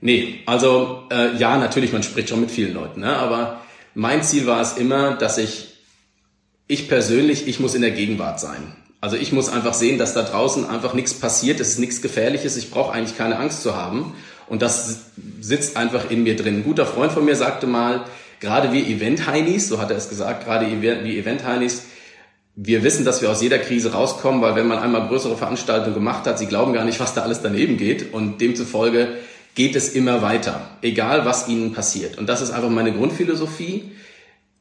Nee, 0.00 0.40
also 0.46 1.04
äh, 1.12 1.36
ja, 1.36 1.56
natürlich, 1.56 1.92
man 1.92 2.02
spricht 2.02 2.30
schon 2.30 2.40
mit 2.40 2.50
vielen 2.50 2.74
Leuten, 2.74 3.00
ne? 3.00 3.16
aber 3.16 3.60
mein 3.94 4.24
Ziel 4.24 4.46
war 4.46 4.60
es 4.60 4.76
immer, 4.76 5.14
dass 5.14 5.38
ich, 5.38 5.68
ich 6.66 6.88
persönlich, 6.88 7.46
ich 7.46 7.60
muss 7.60 7.76
in 7.76 7.82
der 7.82 7.92
Gegenwart 7.92 8.40
sein. 8.40 8.74
Also 9.04 9.18
ich 9.18 9.32
muss 9.32 9.50
einfach 9.50 9.74
sehen, 9.74 9.98
dass 9.98 10.14
da 10.14 10.22
draußen 10.22 10.66
einfach 10.66 10.94
nichts 10.94 11.12
passiert, 11.12 11.60
es 11.60 11.68
ist 11.68 11.78
nichts 11.78 12.00
Gefährliches, 12.00 12.56
ich 12.56 12.70
brauche 12.70 12.90
eigentlich 12.90 13.18
keine 13.18 13.38
Angst 13.38 13.62
zu 13.62 13.76
haben. 13.76 14.14
Und 14.46 14.62
das 14.62 15.10
sitzt 15.42 15.76
einfach 15.76 16.10
in 16.10 16.22
mir 16.22 16.36
drin. 16.36 16.60
Ein 16.60 16.64
guter 16.64 16.86
Freund 16.86 17.12
von 17.12 17.22
mir 17.22 17.36
sagte 17.36 17.66
mal, 17.66 18.06
gerade 18.40 18.72
wir 18.72 18.86
Event-Heinis, 18.86 19.68
so 19.68 19.78
hat 19.78 19.90
er 19.90 19.98
es 19.98 20.08
gesagt, 20.08 20.46
gerade 20.46 20.80
wir 20.80 21.04
Event-Heinis, 21.04 21.82
wir 22.56 22.82
wissen, 22.82 23.04
dass 23.04 23.20
wir 23.20 23.30
aus 23.30 23.42
jeder 23.42 23.58
Krise 23.58 23.92
rauskommen, 23.92 24.40
weil 24.40 24.56
wenn 24.56 24.68
man 24.68 24.78
einmal 24.78 25.06
größere 25.06 25.36
Veranstaltungen 25.36 25.92
gemacht 25.92 26.24
hat, 26.26 26.38
sie 26.38 26.46
glauben 26.46 26.72
gar 26.72 26.86
nicht, 26.86 26.98
was 26.98 27.12
da 27.12 27.24
alles 27.24 27.42
daneben 27.42 27.76
geht. 27.76 28.14
Und 28.14 28.40
demzufolge 28.40 29.18
geht 29.54 29.76
es 29.76 29.90
immer 29.90 30.22
weiter, 30.22 30.78
egal 30.80 31.26
was 31.26 31.46
ihnen 31.46 31.74
passiert. 31.74 32.16
Und 32.16 32.30
das 32.30 32.40
ist 32.40 32.52
einfach 32.52 32.70
meine 32.70 32.94
Grundphilosophie. 32.94 33.92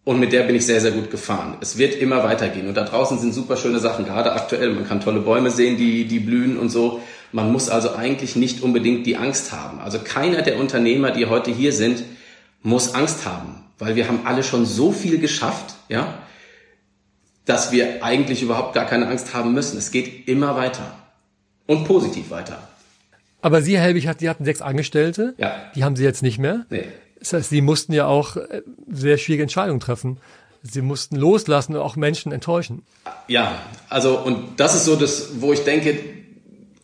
Und 0.05 0.19
mit 0.19 0.33
der 0.33 0.43
bin 0.43 0.55
ich 0.55 0.65
sehr, 0.65 0.81
sehr 0.81 0.91
gut 0.91 1.11
gefahren. 1.11 1.57
Es 1.61 1.77
wird 1.77 1.95
immer 1.95 2.23
weitergehen. 2.23 2.67
Und 2.67 2.75
da 2.75 2.83
draußen 2.83 3.19
sind 3.19 3.33
super 3.33 3.55
schöne 3.55 3.79
Sachen, 3.79 4.03
gerade 4.03 4.33
aktuell. 4.33 4.71
Man 4.71 4.85
kann 4.85 4.99
tolle 4.99 5.21
Bäume 5.21 5.49
sehen, 5.49 5.77
die, 5.77 6.05
die 6.05 6.19
blühen 6.19 6.57
und 6.57 6.69
so. 6.69 7.01
Man 7.31 7.51
muss 7.51 7.69
also 7.69 7.95
eigentlich 7.95 8.35
nicht 8.35 8.61
unbedingt 8.61 9.05
die 9.05 9.15
Angst 9.15 9.53
haben. 9.53 9.79
Also 9.79 9.99
keiner 9.99 10.41
der 10.41 10.59
Unternehmer, 10.59 11.11
die 11.11 11.27
heute 11.27 11.51
hier 11.51 11.71
sind, 11.71 12.03
muss 12.63 12.93
Angst 12.93 13.25
haben. 13.25 13.63
Weil 13.79 13.95
wir 13.95 14.07
haben 14.07 14.21
alle 14.25 14.43
schon 14.43 14.65
so 14.65 14.91
viel 14.91 15.19
geschafft, 15.19 15.75
ja, 15.87 16.13
dass 17.45 17.71
wir 17.71 18.03
eigentlich 18.03 18.41
überhaupt 18.41 18.73
gar 18.73 18.85
keine 18.85 19.07
Angst 19.07 19.33
haben 19.33 19.53
müssen. 19.53 19.77
Es 19.77 19.91
geht 19.91 20.27
immer 20.27 20.55
weiter. 20.55 20.95
Und 21.65 21.85
positiv 21.85 22.29
weiter. 22.29 22.67
Aber 23.41 23.61
Sie, 23.61 23.77
Herr 23.77 23.83
Helbig, 23.83 24.09
die 24.19 24.29
hatten 24.29 24.45
sechs 24.45 24.61
Angestellte. 24.61 25.33
Ja. 25.37 25.71
Die 25.75 25.83
haben 25.83 25.95
Sie 25.95 26.03
jetzt 26.03 26.23
nicht 26.23 26.39
mehr. 26.39 26.65
Nee. 26.69 26.85
Das 27.23 27.33
heißt, 27.33 27.49
sie 27.49 27.61
mussten 27.61 27.93
ja 27.93 28.05
auch 28.05 28.35
äh, 28.35 28.61
sehr 28.91 29.17
schwierige 29.17 29.43
Entscheidungen 29.43 29.79
treffen. 29.79 30.17
Sie 30.61 30.81
mussten 30.81 31.15
loslassen 31.15 31.75
und 31.75 31.81
auch 31.81 31.95
Menschen 31.95 32.31
enttäuschen. 32.31 32.83
Ja, 33.27 33.61
also 33.89 34.19
und 34.19 34.59
das 34.59 34.75
ist 34.75 34.85
so 34.85 34.95
das, 34.95 35.41
wo 35.41 35.53
ich 35.53 35.63
denke, 35.63 35.97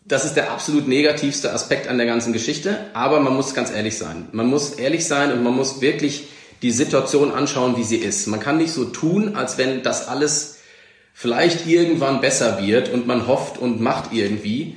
das 0.06 0.24
ist 0.24 0.34
der 0.34 0.50
absolut 0.50 0.88
negativste 0.88 1.52
Aspekt 1.52 1.88
an 1.88 1.98
der 1.98 2.06
ganzen 2.06 2.32
Geschichte. 2.32 2.86
Aber 2.94 3.20
man 3.20 3.34
muss 3.34 3.54
ganz 3.54 3.70
ehrlich 3.70 3.98
sein. 3.98 4.28
Man 4.32 4.46
muss 4.46 4.72
ehrlich 4.72 5.06
sein 5.06 5.30
und 5.32 5.42
man 5.42 5.54
muss 5.54 5.82
wirklich 5.82 6.28
die 6.62 6.70
Situation 6.70 7.32
anschauen, 7.32 7.76
wie 7.76 7.84
sie 7.84 7.96
ist. 7.96 8.26
Man 8.26 8.40
kann 8.40 8.56
nicht 8.56 8.72
so 8.72 8.86
tun, 8.86 9.36
als 9.36 9.58
wenn 9.58 9.82
das 9.82 10.08
alles 10.08 10.58
vielleicht 11.12 11.66
irgendwann 11.66 12.22
besser 12.22 12.62
wird 12.62 12.88
und 12.88 13.06
man 13.06 13.26
hofft 13.26 13.58
und 13.58 13.80
macht 13.80 14.12
irgendwie. 14.12 14.76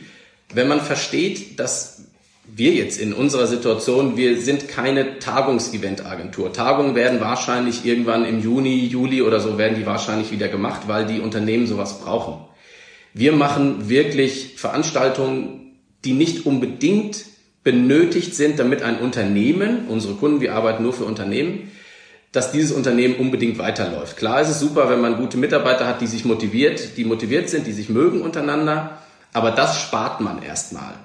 Wenn 0.53 0.67
man 0.67 0.81
versteht, 0.81 1.59
dass 1.59 2.03
wir 2.45 2.73
jetzt 2.73 2.99
in 2.99 3.13
unserer 3.13 3.47
Situation, 3.47 4.17
wir 4.17 4.39
sind 4.39 4.67
keine 4.67 5.19
Tagungseventagentur. 5.19 6.51
Tagungen 6.51 6.93
werden 6.93 7.21
wahrscheinlich 7.21 7.85
irgendwann 7.85 8.25
im 8.25 8.41
Juni, 8.41 8.85
Juli 8.85 9.21
oder 9.21 9.39
so 9.39 9.57
werden 9.57 9.77
die 9.77 9.85
wahrscheinlich 9.85 10.31
wieder 10.31 10.49
gemacht, 10.49 10.81
weil 10.87 11.05
die 11.05 11.19
Unternehmen 11.19 11.67
sowas 11.67 12.01
brauchen. 12.01 12.45
Wir 13.13 13.31
machen 13.31 13.89
wirklich 13.89 14.55
Veranstaltungen, 14.57 15.77
die 16.03 16.13
nicht 16.13 16.45
unbedingt 16.45 17.25
benötigt 17.63 18.35
sind, 18.35 18.59
damit 18.59 18.83
ein 18.83 18.99
Unternehmen, 18.99 19.87
unsere 19.87 20.15
Kunden, 20.15 20.41
wir 20.41 20.53
arbeiten 20.53 20.83
nur 20.83 20.93
für 20.93 21.05
Unternehmen, 21.05 21.71
dass 22.33 22.51
dieses 22.51 22.71
Unternehmen 22.71 23.15
unbedingt 23.15 23.57
weiterläuft. 23.57 24.17
Klar 24.17 24.41
ist 24.41 24.49
es 24.49 24.59
super, 24.59 24.89
wenn 24.89 24.99
man 24.99 25.17
gute 25.17 25.37
Mitarbeiter 25.37 25.87
hat, 25.87 26.01
die 26.01 26.07
sich 26.07 26.25
motiviert, 26.25 26.97
die 26.97 27.05
motiviert 27.05 27.49
sind, 27.49 27.67
die 27.67 27.71
sich 27.71 27.89
mögen 27.89 28.21
untereinander, 28.21 28.97
aber 29.31 29.51
das 29.51 29.79
spart 29.79 30.19
man 30.19 30.43
erstmal. 30.43 30.95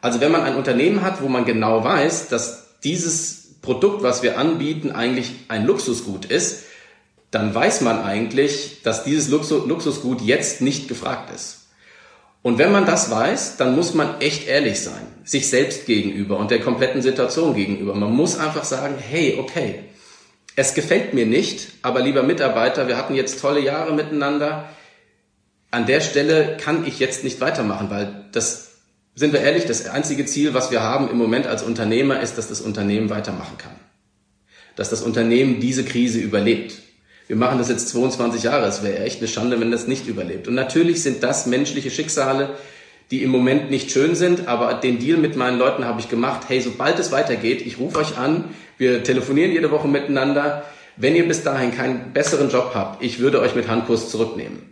Also 0.00 0.20
wenn 0.20 0.32
man 0.32 0.42
ein 0.42 0.56
Unternehmen 0.56 1.02
hat, 1.02 1.22
wo 1.22 1.28
man 1.28 1.44
genau 1.44 1.82
weiß, 1.82 2.28
dass 2.28 2.78
dieses 2.84 3.60
Produkt, 3.62 4.02
was 4.02 4.22
wir 4.22 4.38
anbieten, 4.38 4.92
eigentlich 4.92 5.32
ein 5.48 5.66
Luxusgut 5.66 6.24
ist, 6.26 6.64
dann 7.30 7.54
weiß 7.54 7.82
man 7.82 8.02
eigentlich, 8.02 8.82
dass 8.82 9.04
dieses 9.04 9.28
Luxusgut 9.28 10.22
jetzt 10.22 10.60
nicht 10.60 10.88
gefragt 10.88 11.34
ist. 11.34 11.66
Und 12.42 12.58
wenn 12.58 12.72
man 12.72 12.86
das 12.86 13.10
weiß, 13.10 13.56
dann 13.56 13.74
muss 13.74 13.94
man 13.94 14.20
echt 14.20 14.46
ehrlich 14.46 14.80
sein, 14.80 15.06
sich 15.24 15.48
selbst 15.48 15.86
gegenüber 15.86 16.38
und 16.38 16.50
der 16.50 16.60
kompletten 16.60 17.02
Situation 17.02 17.54
gegenüber. 17.54 17.94
Man 17.94 18.12
muss 18.12 18.38
einfach 18.38 18.64
sagen, 18.64 18.94
hey, 18.96 19.38
okay, 19.38 19.80
es 20.56 20.74
gefällt 20.74 21.14
mir 21.14 21.26
nicht, 21.26 21.68
aber 21.82 22.00
lieber 22.00 22.22
Mitarbeiter, 22.22 22.88
wir 22.88 22.96
hatten 22.96 23.14
jetzt 23.14 23.40
tolle 23.40 23.60
Jahre 23.60 23.92
miteinander. 23.92 24.68
an 25.70 25.84
der 25.84 26.00
Stelle 26.00 26.56
kann 26.58 26.86
ich 26.86 26.98
jetzt 26.98 27.24
nicht 27.24 27.40
weitermachen, 27.42 27.90
weil 27.90 28.24
das, 28.32 28.67
sind 29.18 29.32
wir 29.32 29.40
ehrlich, 29.40 29.66
das 29.66 29.88
einzige 29.88 30.26
Ziel, 30.26 30.54
was 30.54 30.70
wir 30.70 30.80
haben 30.80 31.10
im 31.10 31.18
Moment 31.18 31.48
als 31.48 31.64
Unternehmer, 31.64 32.20
ist, 32.20 32.38
dass 32.38 32.46
das 32.46 32.60
Unternehmen 32.60 33.10
weitermachen 33.10 33.58
kann. 33.58 33.72
Dass 34.76 34.90
das 34.90 35.02
Unternehmen 35.02 35.58
diese 35.58 35.84
Krise 35.84 36.20
überlebt. 36.20 36.74
Wir 37.26 37.34
machen 37.34 37.58
das 37.58 37.68
jetzt 37.68 37.88
22 37.88 38.44
Jahre. 38.44 38.66
Es 38.66 38.84
wäre 38.84 39.00
echt 39.00 39.18
eine 39.18 39.26
Schande, 39.26 39.60
wenn 39.60 39.72
das 39.72 39.88
nicht 39.88 40.06
überlebt. 40.06 40.46
Und 40.46 40.54
natürlich 40.54 41.02
sind 41.02 41.24
das 41.24 41.46
menschliche 41.46 41.90
Schicksale, 41.90 42.50
die 43.10 43.24
im 43.24 43.30
Moment 43.30 43.70
nicht 43.70 43.90
schön 43.90 44.14
sind, 44.14 44.46
aber 44.46 44.74
den 44.74 45.00
Deal 45.00 45.18
mit 45.18 45.34
meinen 45.34 45.58
Leuten 45.58 45.84
habe 45.84 45.98
ich 45.98 46.08
gemacht. 46.08 46.42
Hey, 46.46 46.60
sobald 46.60 46.96
es 47.00 47.10
weitergeht, 47.10 47.66
ich 47.66 47.80
rufe 47.80 47.98
euch 47.98 48.16
an, 48.18 48.44
wir 48.76 49.02
telefonieren 49.02 49.50
jede 49.50 49.72
Woche 49.72 49.88
miteinander. 49.88 50.62
Wenn 50.96 51.16
ihr 51.16 51.26
bis 51.26 51.42
dahin 51.42 51.74
keinen 51.74 52.12
besseren 52.12 52.50
Job 52.50 52.70
habt, 52.74 53.02
ich 53.02 53.18
würde 53.18 53.40
euch 53.40 53.56
mit 53.56 53.66
Handkurs 53.66 54.10
zurücknehmen. 54.10 54.62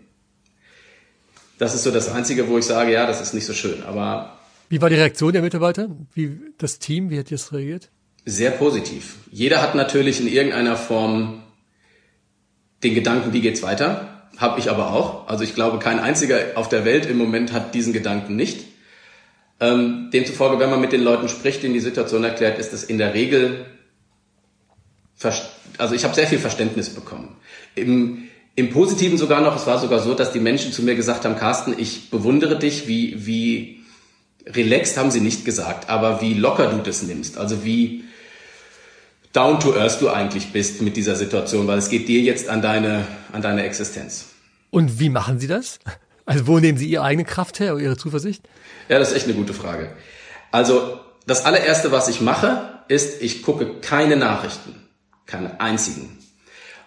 Das 1.59 1.75
ist 1.75 1.83
so 1.83 1.91
das 1.91 2.13
Einzige, 2.13 2.49
wo 2.49 2.59
ich 2.59 2.65
sage, 2.65 2.93
ja, 2.93 3.07
das 3.07 3.21
ist 3.21 3.35
nicht 3.35 3.47
so 3.47 3.53
schön. 3.53 3.83
Aber 3.83 4.36
wie 4.69 4.81
war 4.81 4.89
die 4.89 4.97
Reaktion 4.97 5.33
der 5.33 5.43
Mitarbeiter? 5.43 5.89
Wie 6.15 6.41
das 6.59 6.79
Team, 6.79 7.11
wie 7.11 7.19
hat 7.19 7.31
jetzt 7.31 7.53
reagiert? 7.53 7.91
Sehr 8.25 8.51
positiv. 8.51 9.17
Jeder 9.31 9.63
hat 9.63 9.75
natürlich 9.75 10.21
in 10.21 10.27
irgendeiner 10.27 10.77
Form 10.77 11.43
den 12.83 12.95
Gedanken, 12.95 13.33
wie 13.33 13.41
geht's 13.41 13.63
weiter? 13.63 14.29
Habe 14.37 14.61
ich 14.61 14.71
aber 14.71 14.93
auch. 14.93 15.29
Also 15.29 15.45
ich 15.45 15.55
glaube, 15.55 15.79
kein 15.79 15.99
einziger 15.99 16.39
auf 16.57 16.69
der 16.69 16.85
Welt 16.85 17.07
im 17.07 17.19
Moment 17.19 17.53
hat 17.53 17.75
diesen 17.75 17.93
Gedanken 17.93 18.37
nicht. 18.37 18.65
Ähm, 19.61 20.11
demzufolge, 20.13 20.59
wenn 20.59 20.69
man 20.69 20.81
mit 20.81 20.93
den 20.93 21.03
Leuten 21.03 21.29
spricht, 21.29 21.63
denen 21.63 21.73
die 21.73 21.81
Situation 21.81 22.25
erklärt, 22.25 22.59
ist 22.59 22.75
es 22.75 22.85
in 22.85 22.99
der 22.99 23.15
Regel, 23.15 23.65
also 25.79 25.95
ich 25.95 26.05
habe 26.05 26.15
sehr 26.15 26.27
viel 26.27 26.39
Verständnis 26.39 26.91
bekommen. 26.91 27.37
Im, 27.75 28.25
Im 28.55 28.71
Positiven 28.71 29.17
sogar 29.17 29.41
noch, 29.41 29.57
es 29.57 29.67
war 29.67 29.79
sogar 29.79 30.01
so, 30.01 30.13
dass 30.13 30.33
die 30.33 30.41
Menschen 30.41 30.73
zu 30.73 30.83
mir 30.83 30.95
gesagt 30.95 31.25
haben, 31.25 31.37
Carsten, 31.37 31.75
ich 31.79 32.11
bewundere 32.11 32.59
dich, 32.59 32.87
wie, 32.87 33.27
wie 33.27 33.81
relaxed 34.47 34.97
haben 34.97 35.11
sie 35.11 35.21
nicht 35.21 35.45
gesagt, 35.45 35.89
aber 35.89 36.21
wie 36.21 36.35
locker 36.35 36.71
du 36.71 36.79
das 36.79 37.03
nimmst. 37.03 37.39
Also 37.39 37.65
wie, 37.65 38.05
down 39.33 39.61
to 39.61 39.75
earth 39.75 40.01
du 40.01 40.09
eigentlich 40.09 40.53
bist 40.53 40.81
mit 40.83 40.97
dieser 40.97 41.17
Situation, 41.17 41.67
weil 41.67 41.79
es 41.79 41.89
geht 41.89 42.09
dir 42.09 42.21
jetzt 42.21 42.49
an 42.49 42.63
deine, 42.63 43.07
an 43.33 43.43
deine 43.43 43.65
Existenz. 43.65 44.27
Und 44.71 44.99
wie 44.99 45.09
machen 45.11 45.39
Sie 45.39 45.47
das? 45.47 45.79
Also 46.29 46.49
wo 46.49 46.59
nehmen 46.59 46.77
Sie 46.77 46.89
Ihre 46.89 47.05
eigene 47.05 47.25
Kraft 47.25 47.61
her 47.61 47.75
oder 47.75 47.85
Ihre 47.85 47.97
Zuversicht? 47.97 48.43
Ja, 48.89 48.99
das 48.99 49.11
ist 49.11 49.17
echt 49.17 49.27
eine 49.27 49.35
gute 49.35 49.55
Frage. 49.55 49.93
Also 50.51 50.99
das 51.27 51.45
allererste, 51.45 51.93
was 51.93 52.09
ich 52.09 52.21
mache, 52.21 52.81
ist, 52.89 53.23
ich 53.23 53.43
gucke 53.43 53.81
keine 53.81 54.17
Nachrichten, 54.17 54.75
keine 55.27 55.61
einzigen. 55.61 56.19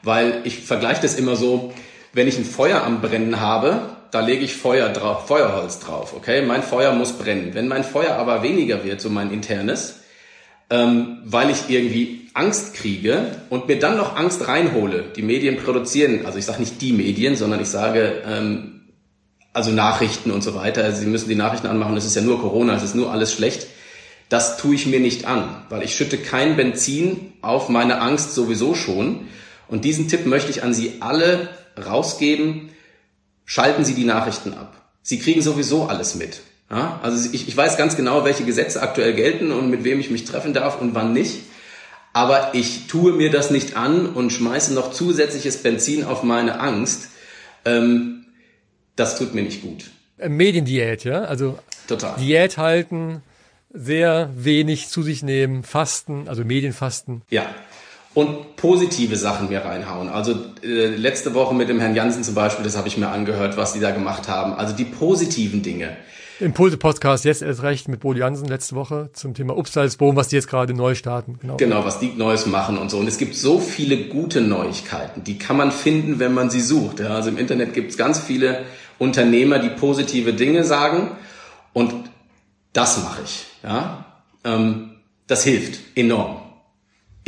Weil 0.04 0.42
ich 0.44 0.60
vergleiche 0.60 1.02
das 1.02 1.16
immer 1.16 1.36
so, 1.36 1.74
wenn 2.14 2.28
ich 2.28 2.38
ein 2.38 2.46
Feuer 2.46 2.84
am 2.84 3.02
Brennen 3.02 3.40
habe, 3.40 3.96
da 4.12 4.22
lege 4.22 4.44
ich 4.44 4.56
Feuer 4.56 4.90
drauf, 4.90 5.28
Feuerholz 5.28 5.80
drauf, 5.80 6.14
okay? 6.16 6.42
Mein 6.46 6.64
Feuer 6.64 6.94
muss 6.94 7.14
brennen. 7.14 7.54
Wenn 7.54 7.68
mein 7.68 7.84
Feuer 7.84 8.16
aber 8.16 8.44
weniger 8.44 8.84
wird, 8.84 9.02
so 9.02 9.10
mein 9.10 9.32
internes, 9.32 10.00
ähm, 10.70 11.20
weil 11.26 11.50
ich 11.50 11.70
irgendwie 11.70 12.28
Angst 12.34 12.74
kriege 12.74 13.36
und 13.50 13.68
mir 13.68 13.80
dann 13.80 13.98
noch 13.98 14.16
Angst 14.16 14.48
reinhole. 14.48 15.06
Die 15.16 15.22
Medien 15.22 15.58
produzieren, 15.58 16.26
also 16.26 16.38
ich 16.38 16.46
sage 16.46 16.60
nicht 16.60 16.82
die 16.82 16.94
Medien, 16.94 17.36
sondern 17.36 17.60
ich 17.62 17.70
sage 17.70 18.22
ähm, 18.26 18.82
also 19.54 19.72
Nachrichten 19.72 20.32
und 20.32 20.44
so 20.44 20.56
weiter. 20.56 20.84
Also 20.84 21.02
sie 21.02 21.08
müssen 21.08 21.30
die 21.30 21.36
Nachrichten 21.36 21.68
anmachen. 21.68 21.98
Es 21.98 22.06
ist 22.06 22.16
ja 22.16 22.22
nur 22.22 22.40
Corona, 22.40 22.76
es 22.76 22.84
ist 22.84 22.96
nur 22.96 23.12
alles 23.12 23.34
schlecht. 23.34 23.68
Das 24.30 24.58
tue 24.58 24.76
ich 24.76 24.86
mir 24.86 25.00
nicht 25.00 25.26
an, 25.26 25.64
weil 25.70 25.82
ich 25.82 25.96
schütte 25.96 26.18
kein 26.18 26.56
Benzin 26.56 27.34
auf 27.42 27.68
meine 27.68 28.00
Angst 28.00 28.36
sowieso 28.36 28.76
schon. 28.76 29.28
Und 29.68 29.86
diesen 29.86 30.08
Tipp 30.08 30.26
möchte 30.28 30.52
ich 30.52 30.64
an 30.64 30.74
Sie 30.74 30.98
alle 31.00 31.50
rausgeben. 31.84 32.70
Schalten 33.50 33.84
Sie 33.84 33.96
die 33.96 34.06
Nachrichten 34.06 34.54
ab. 34.54 34.80
Sie 35.02 35.18
kriegen 35.18 35.42
sowieso 35.42 35.86
alles 35.86 36.14
mit. 36.14 36.42
Ja, 36.70 37.00
also 37.02 37.32
ich, 37.34 37.48
ich 37.48 37.58
weiß 37.58 37.78
ganz 37.78 37.96
genau, 37.96 38.24
welche 38.24 38.46
Gesetze 38.46 38.80
aktuell 38.80 39.16
gelten 39.16 39.52
und 39.52 39.72
mit 39.72 39.84
wem 39.84 40.00
ich 40.00 40.12
mich 40.12 40.24
treffen 40.24 40.54
darf 40.54 40.80
und 40.80 40.94
wann 40.94 41.14
nicht. 41.14 41.40
Aber 42.14 42.54
ich 42.54 42.86
tue 42.86 43.12
mir 43.12 43.32
das 43.32 43.50
nicht 43.50 43.76
an 43.76 44.06
und 44.06 44.32
schmeiße 44.32 44.76
noch 44.76 44.92
zusätzliches 44.92 45.64
Benzin 45.64 46.04
auf 46.04 46.22
meine 46.22 46.60
Angst. 46.60 47.10
Ähm, 47.66 48.28
das 48.96 49.18
tut 49.18 49.34
mir 49.34 49.42
nicht 49.42 49.64
gut. 49.64 49.86
Äh, 50.20 50.30
Mediendiät, 50.30 51.04
ja? 51.04 51.24
Also 51.24 51.58
Total. 51.88 52.20
Diät 52.20 52.60
halten, 52.60 53.24
sehr 53.74 54.30
wenig 54.36 54.90
zu 54.90 55.02
sich 55.02 55.24
nehmen, 55.24 55.64
fasten, 55.64 56.28
also 56.28 56.44
Medienfasten. 56.44 57.24
Ja. 57.32 57.48
Und 58.16 58.56
positive 58.56 59.16
Sachen 59.16 59.50
mir 59.50 59.64
reinhauen. 59.64 60.10
Also 60.10 60.34
äh, 60.64 60.88
letzte 60.88 61.34
Woche 61.36 61.54
mit 61.54 61.70
dem 61.70 61.80
Herrn 61.80 61.96
Jansen 61.96 62.24
zum 62.24 62.36
Beispiel, 62.36 62.66
das 62.66 62.76
habe 62.76 62.88
ich 62.88 62.98
mir 62.98 63.10
angehört, 63.10 63.56
was 63.56 63.74
die 63.74 63.80
da 63.80 63.92
gemacht 63.92 64.28
haben. 64.28 64.54
Also 64.54 64.76
die 64.76 64.86
positiven 64.86 65.62
Dinge. 65.62 65.96
Impulse-Podcast 66.40 67.26
jetzt 67.26 67.42
erst 67.42 67.64
recht 67.64 67.90
mit 67.90 68.00
Bo 68.00 68.14
Jansen 68.14 68.48
letzte 68.48 68.76
Woche 68.76 69.10
zum 69.12 69.34
Thema 69.34 69.58
Upsalzboom, 69.58 70.16
was 70.16 70.30
die 70.30 70.38
jetzt 70.38 70.48
gerade 70.48 70.74
neu 70.74 70.96
starten. 70.96 71.38
Genau. 71.42 71.58
genau, 71.58 71.84
was 71.84 72.00
die 72.00 72.14
Neues 72.16 72.46
machen 72.46 72.78
und 72.78 72.90
so. 72.90 72.98
Und 72.98 73.08
es 73.08 73.18
gibt 73.18 73.36
so 73.36 73.60
viele 73.60 74.06
gute 74.06 74.40
Neuigkeiten, 74.40 75.24
die 75.24 75.38
kann 75.38 75.58
man 75.58 75.72
finden, 75.72 76.20
wenn 76.20 76.34
man 76.34 76.50
sie 76.50 76.62
sucht. 76.62 77.02
Ja, 77.02 77.10
also 77.10 77.30
im 77.30 77.38
Internet 77.38 77.74
gibt 77.74 77.92
es 77.92 77.98
ganz 77.98 78.20
viele 78.20 78.64
Unternehmer, 79.00 79.60
die 79.60 79.70
positive 79.70 80.34
Dinge 80.34 80.64
sagen 80.64 81.12
und 81.74 81.94
das 82.72 83.04
mache 83.04 83.22
ich. 83.26 83.46
Ja, 83.64 84.06
ähm, 84.46 84.92
das 85.28 85.44
hilft 85.44 85.98
enorm. 85.98 86.38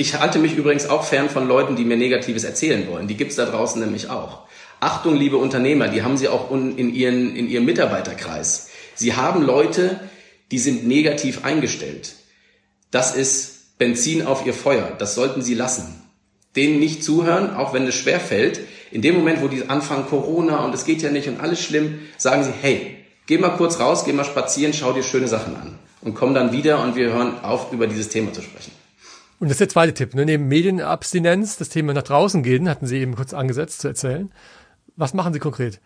Ich 0.02 0.16
halte 0.16 0.40
mich 0.40 0.58
übrigens 0.58 0.90
auch 0.90 1.04
fern 1.04 1.30
von 1.30 1.48
Leuten, 1.48 1.76
die 1.76 1.86
mir 1.86 1.96
Negatives 1.96 2.44
erzählen 2.44 2.88
wollen. 2.88 3.08
Die 3.08 3.16
gibt's 3.16 3.36
da 3.36 3.46
draußen 3.46 3.80
nämlich 3.80 4.10
auch. 4.10 4.48
Achtung, 4.80 5.16
liebe 5.16 5.38
Unternehmer, 5.38 5.90
die 5.90 6.02
haben 6.02 6.18
sie 6.18 6.28
auch 6.28 6.50
in, 6.50 6.92
ihren, 6.92 7.36
in 7.36 7.48
ihrem 7.48 7.66
Mitarbeiterkreis. 7.66 8.70
Sie 8.96 9.16
haben 9.16 9.44
Leute, 9.44 10.00
die 10.50 10.58
sind 10.58 10.88
negativ 10.88 11.46
eingestellt. 11.46 12.16
Das 12.90 13.16
ist 13.16 13.78
Benzin 13.78 14.26
auf 14.26 14.44
ihr 14.44 14.56
Feuer. 14.56 14.92
Das 14.98 15.14
sollten 15.14 15.44
Sie 15.44 15.54
lassen. 15.54 16.02
Denen 16.56 16.80
nicht 16.80 17.04
zuhören, 17.04 17.56
auch 17.56 17.76
wenn 17.76 17.86
es 17.86 17.94
schwer 17.94 18.20
fällt. 18.20 18.60
In 18.90 19.04
dem 19.04 19.14
Moment, 19.14 19.44
wo 19.44 19.50
die 19.50 19.70
anfangen, 19.70 20.08
Corona 20.08 20.66
und 20.66 20.74
es 20.74 20.86
geht 20.86 21.04
ja 21.04 21.12
nicht 21.12 21.28
und 21.28 21.40
alles 21.40 21.62
schlimm, 21.62 22.00
sagen 22.18 22.44
Sie, 22.44 22.54
hey, 22.60 22.98
geh 23.28 23.38
mal 23.38 23.50
kurz 23.50 23.80
raus, 23.80 24.04
geh 24.04 24.14
mal 24.14 24.26
spazieren, 24.26 24.74
schau 24.74 24.94
dir 24.94 25.04
schöne 25.04 25.28
Sachen 25.28 25.56
an. 25.56 25.78
Und 26.02 26.16
komm 26.16 26.34
dann 26.34 26.54
wieder 26.54 26.82
und 26.82 26.96
wir 26.96 27.14
hören 27.14 27.44
auf, 27.44 27.72
über 27.72 27.86
dieses 27.86 28.10
Thema 28.10 28.34
zu 28.34 28.42
sprechen. 28.42 28.81
Und 29.42 29.48
das 29.48 29.56
ist 29.56 29.62
der 29.62 29.70
zweite 29.70 29.96
Tipp. 29.96 30.14
Ne? 30.14 30.24
Neben 30.24 30.48
Medienabstinenz, 30.48 31.58
das 31.58 31.70
Thema 31.70 31.94
nach 31.94 32.04
draußen 32.04 32.44
gehen, 32.44 32.70
hatten 32.70 32.86
Sie 32.86 33.00
eben 33.00 33.16
kurz 33.16 33.34
angesetzt 33.34 33.82
zu 33.82 33.88
erzählen. 33.88 34.32
Was 34.98 35.16
machen 35.16 35.34
Sie 35.34 35.40
konkret? 35.40 35.80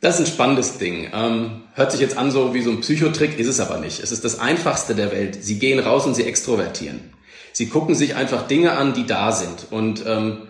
Das 0.00 0.14
ist 0.14 0.20
ein 0.20 0.32
spannendes 0.32 0.78
Ding. 0.78 1.10
Ähm, 1.12 1.62
hört 1.74 1.90
sich 1.90 2.00
jetzt 2.00 2.16
an 2.16 2.30
so 2.30 2.54
wie 2.54 2.62
so 2.62 2.70
ein 2.70 2.80
Psychotrick, 2.80 3.36
ist 3.36 3.48
es 3.48 3.58
aber 3.58 3.78
nicht. 3.78 3.98
Es 3.98 4.12
ist 4.12 4.24
das 4.24 4.38
einfachste 4.38 4.94
der 4.94 5.10
Welt. 5.10 5.42
Sie 5.42 5.58
gehen 5.58 5.80
raus 5.80 6.06
und 6.06 6.14
sie 6.14 6.22
extrovertieren. 6.22 7.00
Sie 7.52 7.68
gucken 7.68 7.96
sich 7.96 8.14
einfach 8.14 8.46
Dinge 8.46 8.70
an, 8.70 8.94
die 8.94 9.06
da 9.06 9.32
sind. 9.32 9.66
Und 9.72 10.04
ähm, 10.06 10.42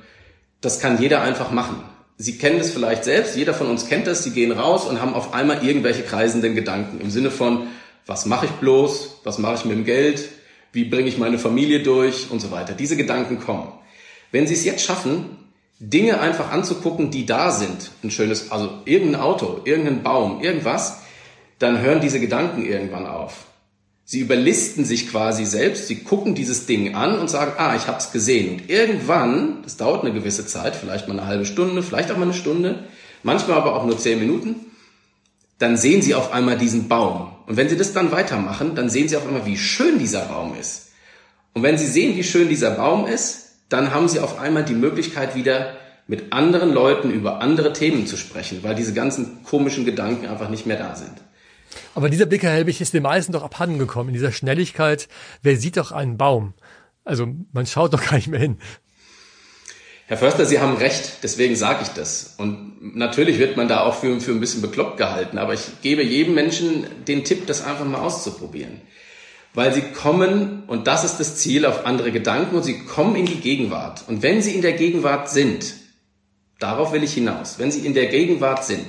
das 0.61 0.80
kann 0.80 1.00
jeder 1.00 1.23
einfach 1.23 1.50
machen. 1.50 1.82
Sie 2.18 2.37
kennen 2.37 2.58
das 2.58 2.68
vielleicht 2.68 3.04
selbst, 3.04 3.37
jeder 3.37 3.54
von 3.54 3.68
uns 3.68 3.88
kennt 3.88 4.06
das. 4.06 4.23
Sie 4.23 4.32
gehen 4.32 4.52
raus 4.52 4.85
und 4.85 5.00
haben 5.00 5.14
auf 5.14 5.32
einmal 5.32 5.66
irgendwelche 5.66 6.02
kreisenden 6.02 6.54
Gedanken 6.54 7.00
im 7.00 7.08
Sinne 7.08 7.30
von, 7.30 7.68
was 8.04 8.26
mache 8.26 8.44
ich 8.44 8.52
bloß, 8.52 9.20
was 9.25 9.38
mache 9.38 9.54
ich 9.54 9.64
mit 9.64 9.78
dem 9.78 9.85
Geld, 9.87 10.28
wie 10.72 10.84
bringe 10.84 11.08
ich 11.08 11.18
meine 11.18 11.38
Familie 11.38 11.82
durch 11.82 12.30
und 12.30 12.40
so 12.40 12.50
weiter. 12.50 12.75
Diese 12.75 12.96
Gedanken 12.96 13.40
kommen. 13.40 13.72
Wenn 14.30 14.46
Sie 14.46 14.54
es 14.54 14.64
jetzt 14.64 14.84
schaffen, 14.84 15.38
Dinge 15.80 16.20
einfach 16.20 16.50
anzugucken, 16.50 17.10
die 17.10 17.25
da 17.25 17.50
sind, 17.50 17.92
ein 18.02 18.10
schönes, 18.10 18.50
also 18.50 18.70
irgendein 18.84 19.20
Auto, 19.20 19.60
irgendein 19.64 20.02
Baum, 20.02 20.40
irgendwas, 20.40 21.02
dann 21.58 21.80
hören 21.80 22.00
diese 22.00 22.20
Gedanken 22.20 22.66
irgendwann 22.66 23.06
auf. 23.06 23.46
Sie 24.04 24.20
überlisten 24.20 24.84
sich 24.84 25.10
quasi 25.10 25.44
selbst, 25.44 25.87
sie 25.87 26.02
gucken 26.02 26.34
dieses 26.34 26.66
Ding 26.66 26.94
an 26.94 27.18
und 27.18 27.28
sagen, 27.28 27.52
ah, 27.58 27.76
ich 27.76 27.87
habe 27.87 27.98
es 27.98 28.10
gesehen. 28.10 28.52
Und 28.52 28.70
irgendwann, 28.70 29.62
das 29.62 29.76
dauert 29.76 30.02
eine 30.02 30.14
gewisse 30.14 30.46
Zeit, 30.46 30.75
vielleicht 30.76 31.08
mal 31.08 31.18
eine 31.18 31.28
halbe 31.28 31.44
Stunde, 31.44 31.82
vielleicht 31.82 32.10
auch 32.10 32.16
mal 32.16 32.22
eine 32.22 32.34
Stunde, 32.34 32.84
manchmal 33.22 33.58
aber 33.58 33.76
auch 33.76 33.84
nur 33.84 33.98
zehn 33.98 34.18
Minuten, 34.18 34.56
dann 35.58 35.76
sehen 35.76 36.02
sie 36.02 36.14
auf 36.14 36.32
einmal 36.32 36.56
diesen 36.56 36.88
Baum. 36.88 37.32
Und 37.49 37.57
wenn 37.57 37.71
sie 37.71 37.78
das 37.78 37.95
dann 37.95 38.12
weitermachen, 38.12 38.75
dann 38.75 38.90
sehen 38.90 39.09
sie 39.09 39.17
auf 39.17 39.26
einmal, 39.26 39.47
wie 39.47 39.57
schön 39.57 39.99
dieser 39.99 40.26
Baum 40.26 40.55
ist. 40.55 40.90
Und 41.55 41.62
wenn 41.62 41.78
sie 41.78 41.87
sehen, 41.87 42.14
wie 42.14 42.23
schön 42.23 42.50
dieser 42.50 42.73
Baum 42.73 43.07
ist, 43.07 43.52
dann 43.71 43.95
haben 43.95 44.07
sie 44.07 44.21
auf 44.21 44.38
einmal 44.38 44.67
die 44.67 44.75
Möglichkeit 44.75 45.35
wieder 45.35 45.75
mit 46.07 46.35
anderen 46.35 46.75
Leuten 46.75 47.11
über 47.11 47.40
andere 47.40 47.73
Themen 47.73 48.07
zu 48.07 48.19
sprechen, 48.19 48.62
weil 48.62 48.75
diese 48.75 48.93
ganzen 48.93 49.43
komischen 49.45 49.87
Gedanken 49.87 50.26
einfach 50.26 50.50
nicht 50.50 50.67
mehr 50.67 50.76
da 50.76 50.95
sind. 50.95 51.23
Aber 51.95 52.11
dieser 52.11 52.26
Blick, 52.26 52.43
Herr 52.43 52.52
Helbig, 52.52 52.83
ist 52.83 52.93
den 52.93 53.02
meisten 53.02 53.33
doch 53.33 53.43
abhanden 53.43 53.78
gekommen. 53.78 54.11
In 54.11 54.14
dieser 54.14 54.33
Schnelligkeit, 54.33 55.09
wer 55.43 55.57
sieht 55.57 55.78
doch 55.78 55.90
einen 55.90 56.19
Baum? 56.19 56.52
Also 57.05 57.26
man 57.52 57.67
schaut 57.67 57.95
doch 57.95 58.05
gar 58.05 58.17
nicht 58.17 58.28
mehr 58.28 58.40
hin. 58.40 58.59
Herr 60.08 60.16
Förster, 60.16 60.44
Sie 60.44 60.58
haben 60.58 60.76
recht, 60.76 61.22
deswegen 61.22 61.54
sage 61.54 61.80
ich 61.82 61.88
das. 61.88 62.34
Und 62.38 62.96
natürlich 62.96 63.38
wird 63.38 63.56
man 63.56 63.68
da 63.68 63.82
auch 63.84 63.94
für, 63.94 64.20
für 64.20 64.32
ein 64.32 64.40
bisschen 64.40 64.62
bekloppt 64.62 64.96
gehalten, 64.96 65.38
aber 65.38 65.54
ich 65.54 65.80
gebe 65.82 66.02
jedem 66.02 66.34
Menschen 66.34 66.86
den 67.06 67.24
Tipp, 67.24 67.46
das 67.46 67.64
einfach 67.64 67.84
mal 67.84 68.00
auszuprobieren 68.00 68.80
weil 69.54 69.72
sie 69.72 69.82
kommen, 69.82 70.64
und 70.66 70.86
das 70.86 71.04
ist 71.04 71.18
das 71.18 71.36
Ziel, 71.36 71.66
auf 71.66 71.86
andere 71.86 72.12
Gedanken 72.12 72.56
und 72.56 72.62
sie 72.62 72.84
kommen 72.84 73.16
in 73.16 73.26
die 73.26 73.40
Gegenwart. 73.40 74.04
Und 74.06 74.22
wenn 74.22 74.42
sie 74.42 74.54
in 74.54 74.62
der 74.62 74.74
Gegenwart 74.74 75.30
sind, 75.30 75.74
darauf 76.58 76.92
will 76.92 77.02
ich 77.02 77.14
hinaus, 77.14 77.58
wenn 77.58 77.70
sie 77.70 77.84
in 77.84 77.94
der 77.94 78.06
Gegenwart 78.06 78.64
sind, 78.64 78.86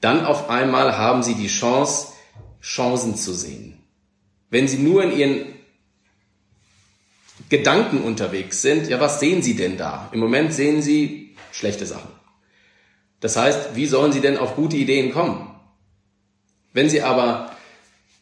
dann 0.00 0.24
auf 0.24 0.48
einmal 0.48 0.96
haben 0.96 1.22
sie 1.22 1.34
die 1.34 1.48
Chance, 1.48 2.08
Chancen 2.62 3.16
zu 3.16 3.34
sehen. 3.34 3.78
Wenn 4.48 4.68
sie 4.68 4.78
nur 4.78 5.02
in 5.02 5.16
ihren 5.16 5.53
Gedanken 7.56 8.02
unterwegs 8.02 8.62
sind, 8.62 8.88
ja, 8.88 8.98
was 8.98 9.20
sehen 9.20 9.40
sie 9.40 9.54
denn 9.54 9.76
da? 9.76 10.08
Im 10.10 10.18
Moment 10.18 10.52
sehen 10.52 10.82
sie 10.82 11.36
schlechte 11.52 11.86
Sachen. 11.86 12.08
Das 13.20 13.36
heißt, 13.36 13.76
wie 13.76 13.86
sollen 13.86 14.10
sie 14.10 14.20
denn 14.20 14.38
auf 14.38 14.56
gute 14.56 14.76
Ideen 14.76 15.12
kommen? 15.12 15.54
Wenn 16.72 16.90
sie 16.90 17.02
aber 17.02 17.52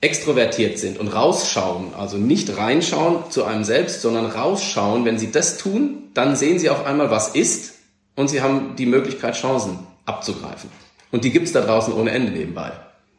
extrovertiert 0.02 0.78
sind 0.78 0.98
und 0.98 1.08
rausschauen, 1.08 1.94
also 1.94 2.18
nicht 2.18 2.58
reinschauen 2.58 3.30
zu 3.30 3.44
einem 3.44 3.64
selbst, 3.64 4.02
sondern 4.02 4.26
rausschauen, 4.26 5.06
wenn 5.06 5.18
sie 5.18 5.32
das 5.32 5.56
tun, 5.56 6.10
dann 6.12 6.36
sehen 6.36 6.58
sie 6.58 6.68
auf 6.68 6.84
einmal, 6.84 7.10
was 7.10 7.34
ist 7.34 7.76
und 8.16 8.28
sie 8.28 8.42
haben 8.42 8.76
die 8.76 8.84
Möglichkeit, 8.84 9.34
Chancen 9.34 9.78
abzugreifen. 10.04 10.68
Und 11.10 11.24
die 11.24 11.30
gibt's 11.30 11.52
da 11.52 11.62
draußen 11.62 11.94
ohne 11.94 12.10
Ende 12.10 12.32
nebenbei. 12.32 12.72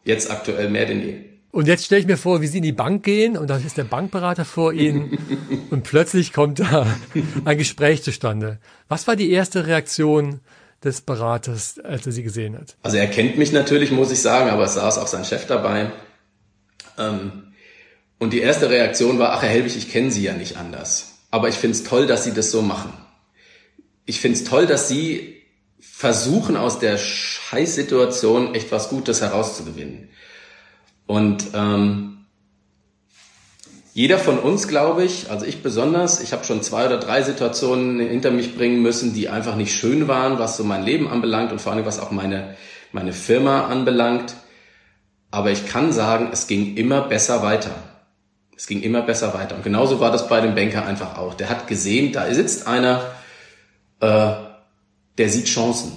Jetzt 0.03 0.29
aktuell 0.29 0.70
mehr 0.70 0.86
denn 0.86 1.01
je. 1.01 1.33
Und 1.53 1.67
jetzt 1.67 1.86
stelle 1.86 2.01
ich 2.01 2.07
mir 2.07 2.17
vor, 2.17 2.41
wie 2.41 2.48
Sie 2.48 2.57
in 2.57 2.63
die 2.63 2.72
Bank 2.72 3.03
gehen 3.03 3.38
und 3.38 3.48
da 3.48 3.57
ist 3.57 3.77
der 3.77 3.83
Bankberater 3.83 4.43
vor 4.43 4.74
Ihnen 4.74 5.19
und 5.69 5.83
plötzlich 5.83 6.33
kommt 6.33 6.60
da 6.60 6.88
ein 7.45 7.57
Gespräch 7.60 8.01
zustande. 8.01 8.57
Was 8.88 9.05
war 9.05 9.15
die 9.15 9.29
erste 9.29 9.67
Reaktion 9.67 10.39
des 10.83 11.01
Beraters, 11.01 11.77
als 11.77 12.07
er 12.07 12.12
Sie 12.12 12.24
gesehen 12.24 12.57
hat? 12.57 12.75
Also 12.81 12.98
er 12.98 13.05
kennt 13.05 13.38
mich 13.38 13.51
natürlich, 13.51 13.91
muss 13.91 14.12
ich 14.12 14.19
sagen, 14.19 14.50
aber 14.50 14.63
es 14.63 14.74
saß 14.74 14.98
auch 14.98 15.05
sein 15.05 15.25
Chef 15.25 15.45
dabei. 15.45 15.91
Ähm, 16.98 17.53
und 18.17 18.33
die 18.33 18.41
erste 18.41 18.72
Reaktion 18.72 19.19
war, 19.19 19.33
ach 19.33 19.43
Herr 19.43 19.50
Helwig, 19.50 19.77
ich 19.77 19.91
kenne 19.91 20.10
Sie 20.10 20.24
ja 20.24 20.33
nicht 20.33 20.57
anders. 20.57 21.19
Aber 21.29 21.50
ich 21.50 21.55
finde 21.55 21.77
es 21.77 21.83
toll, 21.83 22.07
dass 22.07 22.24
Sie 22.24 22.33
das 22.33 22.50
so 22.50 22.63
machen. 22.63 22.93
Ich 24.05 24.19
finde 24.19 24.39
es 24.39 24.43
toll, 24.43 24.65
dass 24.65 24.88
Sie 24.88 25.43
versuchen, 25.79 26.57
aus 26.57 26.79
der 26.79 26.98
Scheißsituation 26.98 28.55
echt 28.55 28.72
was 28.72 28.89
Gutes 28.89 29.22
herauszugewinnen. 29.22 30.10
Und 31.05 31.48
ähm, 31.53 32.13
jeder 33.93 34.17
von 34.17 34.39
uns, 34.39 34.67
glaube 34.67 35.03
ich, 35.03 35.29
also 35.29 35.45
ich 35.45 35.62
besonders, 35.62 36.19
ich 36.19 36.33
habe 36.33 36.43
schon 36.45 36.63
zwei 36.63 36.88
oder 36.88 36.98
drei 36.98 37.22
Situationen 37.22 38.00
hinter 38.00 38.31
mich 38.31 38.55
bringen 38.55 38.81
müssen, 38.81 39.13
die 39.13 39.29
einfach 39.29 39.55
nicht 39.55 39.74
schön 39.74 40.07
waren, 40.07 40.39
was 40.39 40.57
so 40.57 40.63
mein 40.63 40.83
Leben 40.83 41.07
anbelangt 41.07 41.51
und 41.51 41.62
vor 41.62 41.74
allem 41.74 41.86
was 41.86 42.00
auch 42.00 42.10
meine, 42.10 42.55
meine 42.91 43.13
Firma 43.13 43.67
anbelangt. 43.67 44.33
Aber 45.29 45.51
ich 45.51 45.67
kann 45.67 45.91
sagen, 45.91 46.29
es 46.31 46.48
ging 46.48 46.75
immer 46.75 47.01
besser 47.01 47.43
weiter. 47.43 47.72
Es 48.55 48.65
ging 48.65 48.81
immer 48.81 49.01
besser 49.03 49.33
weiter. 49.36 49.55
Und 49.55 49.63
genauso 49.63 50.00
war 50.00 50.12
das 50.12 50.27
bei 50.27 50.41
dem 50.41 50.55
Banker 50.55 50.86
einfach 50.86 51.17
auch. 51.17 51.36
Der 51.36 51.50
hat 51.50 51.67
gesehen, 51.67 52.13
da 52.13 52.31
sitzt 52.33 52.65
einer, 52.65 53.12
äh, 54.00 54.31
der 55.17 55.29
sieht 55.29 55.45
Chancen. 55.45 55.91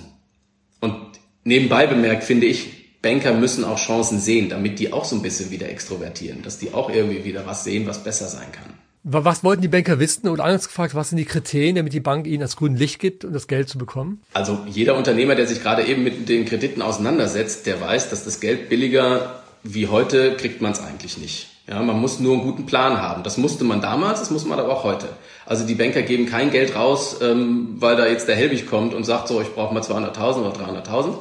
Und 0.80 0.96
nebenbei 1.44 1.86
bemerkt 1.86 2.24
finde 2.24 2.46
ich, 2.46 2.75
Banker 3.06 3.32
müssen 3.32 3.64
auch 3.64 3.78
Chancen 3.78 4.18
sehen, 4.18 4.48
damit 4.48 4.80
die 4.80 4.92
auch 4.92 5.04
so 5.04 5.14
ein 5.14 5.22
bisschen 5.22 5.52
wieder 5.52 5.68
extrovertieren, 5.68 6.42
dass 6.42 6.58
die 6.58 6.74
auch 6.74 6.90
irgendwie 6.90 7.24
wieder 7.24 7.46
was 7.46 7.62
sehen, 7.62 7.86
was 7.86 8.02
besser 8.02 8.26
sein 8.26 8.50
kann. 8.50 8.74
Was 9.04 9.44
wollten 9.44 9.62
die 9.62 9.68
Banker 9.68 10.00
wissen? 10.00 10.28
Oder 10.28 10.42
anders 10.42 10.66
gefragt, 10.66 10.96
was 10.96 11.10
sind 11.10 11.18
die 11.18 11.24
Kriterien, 11.24 11.76
damit 11.76 11.92
die 11.92 12.00
Bank 12.00 12.26
ihnen 12.26 12.40
das 12.40 12.56
grüne 12.56 12.76
Licht 12.76 12.98
gibt, 12.98 13.24
um 13.24 13.32
das 13.32 13.46
Geld 13.46 13.68
zu 13.68 13.78
bekommen? 13.78 14.20
Also 14.32 14.58
jeder 14.66 14.96
Unternehmer, 14.96 15.36
der 15.36 15.46
sich 15.46 15.62
gerade 15.62 15.84
eben 15.84 16.02
mit 16.02 16.28
den 16.28 16.46
Krediten 16.46 16.82
auseinandersetzt, 16.82 17.66
der 17.66 17.80
weiß, 17.80 18.10
dass 18.10 18.24
das 18.24 18.40
Geld 18.40 18.68
billiger 18.68 19.42
wie 19.62 19.88
heute 19.88 20.36
kriegt 20.36 20.60
man 20.60 20.72
es 20.72 20.80
eigentlich 20.80 21.18
nicht. 21.18 21.48
Ja, 21.68 21.82
man 21.82 22.00
muss 22.00 22.20
nur 22.20 22.34
einen 22.34 22.42
guten 22.42 22.66
Plan 22.66 23.00
haben. 23.00 23.22
Das 23.22 23.38
musste 23.38 23.64
man 23.64 23.80
damals, 23.80 24.20
das 24.20 24.30
muss 24.30 24.44
man 24.44 24.58
aber 24.58 24.72
auch 24.72 24.84
heute. 24.84 25.08
Also 25.44 25.66
die 25.66 25.74
Banker 25.74 26.02
geben 26.02 26.26
kein 26.26 26.50
Geld 26.50 26.76
raus, 26.76 27.18
ähm, 27.22 27.76
weil 27.78 27.96
da 27.96 28.06
jetzt 28.06 28.28
der 28.28 28.36
Helwig 28.36 28.68
kommt 28.68 28.94
und 28.94 29.04
sagt 29.04 29.28
so, 29.28 29.40
ich 29.40 29.52
brauche 29.52 29.74
mal 29.74 29.82
200.000 29.82 30.40
oder 30.40 30.52
300.000, 30.52 31.14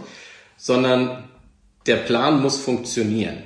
sondern 0.58 1.24
der 1.86 1.98
Plan 1.98 2.42
muss 2.42 2.58
funktionieren. 2.58 3.38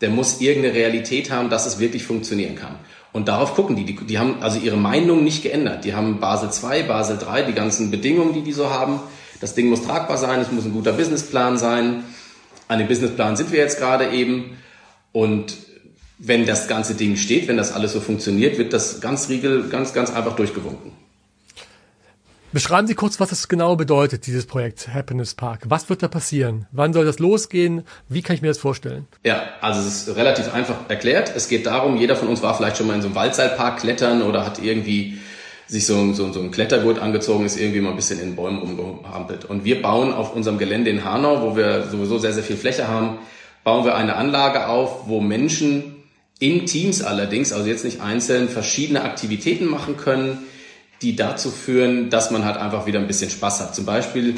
Der 0.00 0.10
muss 0.10 0.40
irgendeine 0.40 0.74
Realität 0.74 1.30
haben, 1.30 1.48
dass 1.48 1.66
es 1.66 1.78
wirklich 1.78 2.04
funktionieren 2.04 2.54
kann. 2.54 2.76
Und 3.12 3.28
darauf 3.28 3.54
gucken 3.54 3.76
die. 3.76 3.84
die. 3.84 3.96
Die 3.96 4.18
haben 4.18 4.42
also 4.42 4.58
ihre 4.58 4.76
Meinung 4.76 5.24
nicht 5.24 5.42
geändert. 5.42 5.84
Die 5.84 5.94
haben 5.94 6.20
Basel 6.20 6.50
2, 6.50 6.82
Basel 6.82 7.16
3, 7.16 7.42
die 7.42 7.54
ganzen 7.54 7.90
Bedingungen, 7.90 8.34
die 8.34 8.42
die 8.42 8.52
so 8.52 8.68
haben. 8.68 9.00
Das 9.40 9.54
Ding 9.54 9.68
muss 9.68 9.82
tragbar 9.82 10.18
sein, 10.18 10.40
es 10.40 10.52
muss 10.52 10.64
ein 10.64 10.72
guter 10.72 10.92
Businessplan 10.92 11.56
sein. 11.56 12.04
An 12.68 12.78
dem 12.78 12.88
Businessplan 12.88 13.36
sind 13.36 13.52
wir 13.52 13.58
jetzt 13.58 13.78
gerade 13.78 14.10
eben. 14.10 14.58
Und 15.12 15.56
wenn 16.18 16.46
das 16.46 16.68
ganze 16.68 16.94
Ding 16.94 17.16
steht, 17.16 17.48
wenn 17.48 17.56
das 17.56 17.72
alles 17.72 17.92
so 17.92 18.00
funktioniert, 18.00 18.58
wird 18.58 18.72
das 18.72 19.00
ganz 19.00 19.28
riegel, 19.28 19.68
ganz, 19.68 19.92
ganz 19.92 20.10
einfach 20.10 20.36
durchgewunken. 20.36 20.92
Beschreiben 22.56 22.86
Sie 22.86 22.94
kurz, 22.94 23.20
was 23.20 23.28
das 23.28 23.48
genau 23.48 23.76
bedeutet, 23.76 24.26
dieses 24.26 24.46
Projekt 24.46 24.88
Happiness 24.88 25.34
Park. 25.34 25.64
Was 25.66 25.90
wird 25.90 26.02
da 26.02 26.08
passieren? 26.08 26.64
Wann 26.72 26.94
soll 26.94 27.04
das 27.04 27.18
losgehen? 27.18 27.82
Wie 28.08 28.22
kann 28.22 28.34
ich 28.34 28.40
mir 28.40 28.48
das 28.48 28.56
vorstellen? 28.56 29.06
Ja, 29.26 29.42
also 29.60 29.78
es 29.80 30.08
ist 30.08 30.16
relativ 30.16 30.54
einfach 30.54 30.88
erklärt. 30.88 31.30
Es 31.36 31.48
geht 31.48 31.66
darum, 31.66 31.98
jeder 31.98 32.16
von 32.16 32.28
uns 32.28 32.42
war 32.42 32.56
vielleicht 32.56 32.78
schon 32.78 32.86
mal 32.86 32.94
in 32.94 33.02
so 33.02 33.08
einem 33.08 33.14
Waldseilpark 33.14 33.80
klettern 33.80 34.22
oder 34.22 34.46
hat 34.46 34.58
irgendwie 34.58 35.18
sich 35.66 35.84
so, 35.84 36.14
so, 36.14 36.32
so 36.32 36.40
ein 36.40 36.50
Klettergurt 36.50 36.98
angezogen, 36.98 37.44
ist 37.44 37.60
irgendwie 37.60 37.82
mal 37.82 37.90
ein 37.90 37.96
bisschen 37.96 38.20
in 38.20 38.36
Bäumen 38.36 38.60
rumgehampelt. 38.60 39.44
Und 39.44 39.66
wir 39.66 39.82
bauen 39.82 40.14
auf 40.14 40.34
unserem 40.34 40.56
Gelände 40.56 40.88
in 40.88 41.04
Hanau, 41.04 41.42
wo 41.42 41.58
wir 41.58 41.82
sowieso 41.90 42.16
sehr, 42.16 42.32
sehr 42.32 42.42
viel 42.42 42.56
Fläche 42.56 42.88
haben, 42.88 43.18
bauen 43.64 43.84
wir 43.84 43.96
eine 43.96 44.16
Anlage 44.16 44.68
auf, 44.68 45.08
wo 45.08 45.20
Menschen 45.20 45.96
in 46.38 46.64
Teams 46.64 47.02
allerdings, 47.02 47.52
also 47.52 47.68
jetzt 47.68 47.84
nicht 47.84 48.00
einzeln, 48.00 48.48
verschiedene 48.48 49.02
Aktivitäten 49.02 49.66
machen 49.66 49.98
können, 49.98 50.38
die 51.02 51.16
dazu 51.16 51.50
führen, 51.50 52.10
dass 52.10 52.30
man 52.30 52.44
halt 52.44 52.56
einfach 52.56 52.86
wieder 52.86 52.98
ein 52.98 53.06
bisschen 53.06 53.30
Spaß 53.30 53.60
hat. 53.60 53.74
Zum 53.74 53.84
Beispiel, 53.84 54.34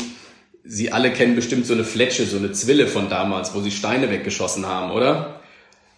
Sie 0.65 0.93
alle 0.93 1.13
kennen 1.13 1.35
bestimmt 1.35 1.67
so 1.67 1.73
eine 1.73 1.85
Fletsche, 1.85 2.27
so 2.27 2.37
eine 2.37 2.53
Zwille 2.53 2.89
von 2.89 3.09
damals, 3.09 3.55
wo 3.55 3.61
Sie 3.61 3.71
Steine 3.71 4.11
weggeschossen 4.11 4.67
haben, 4.67 4.93
oder? 4.93 5.41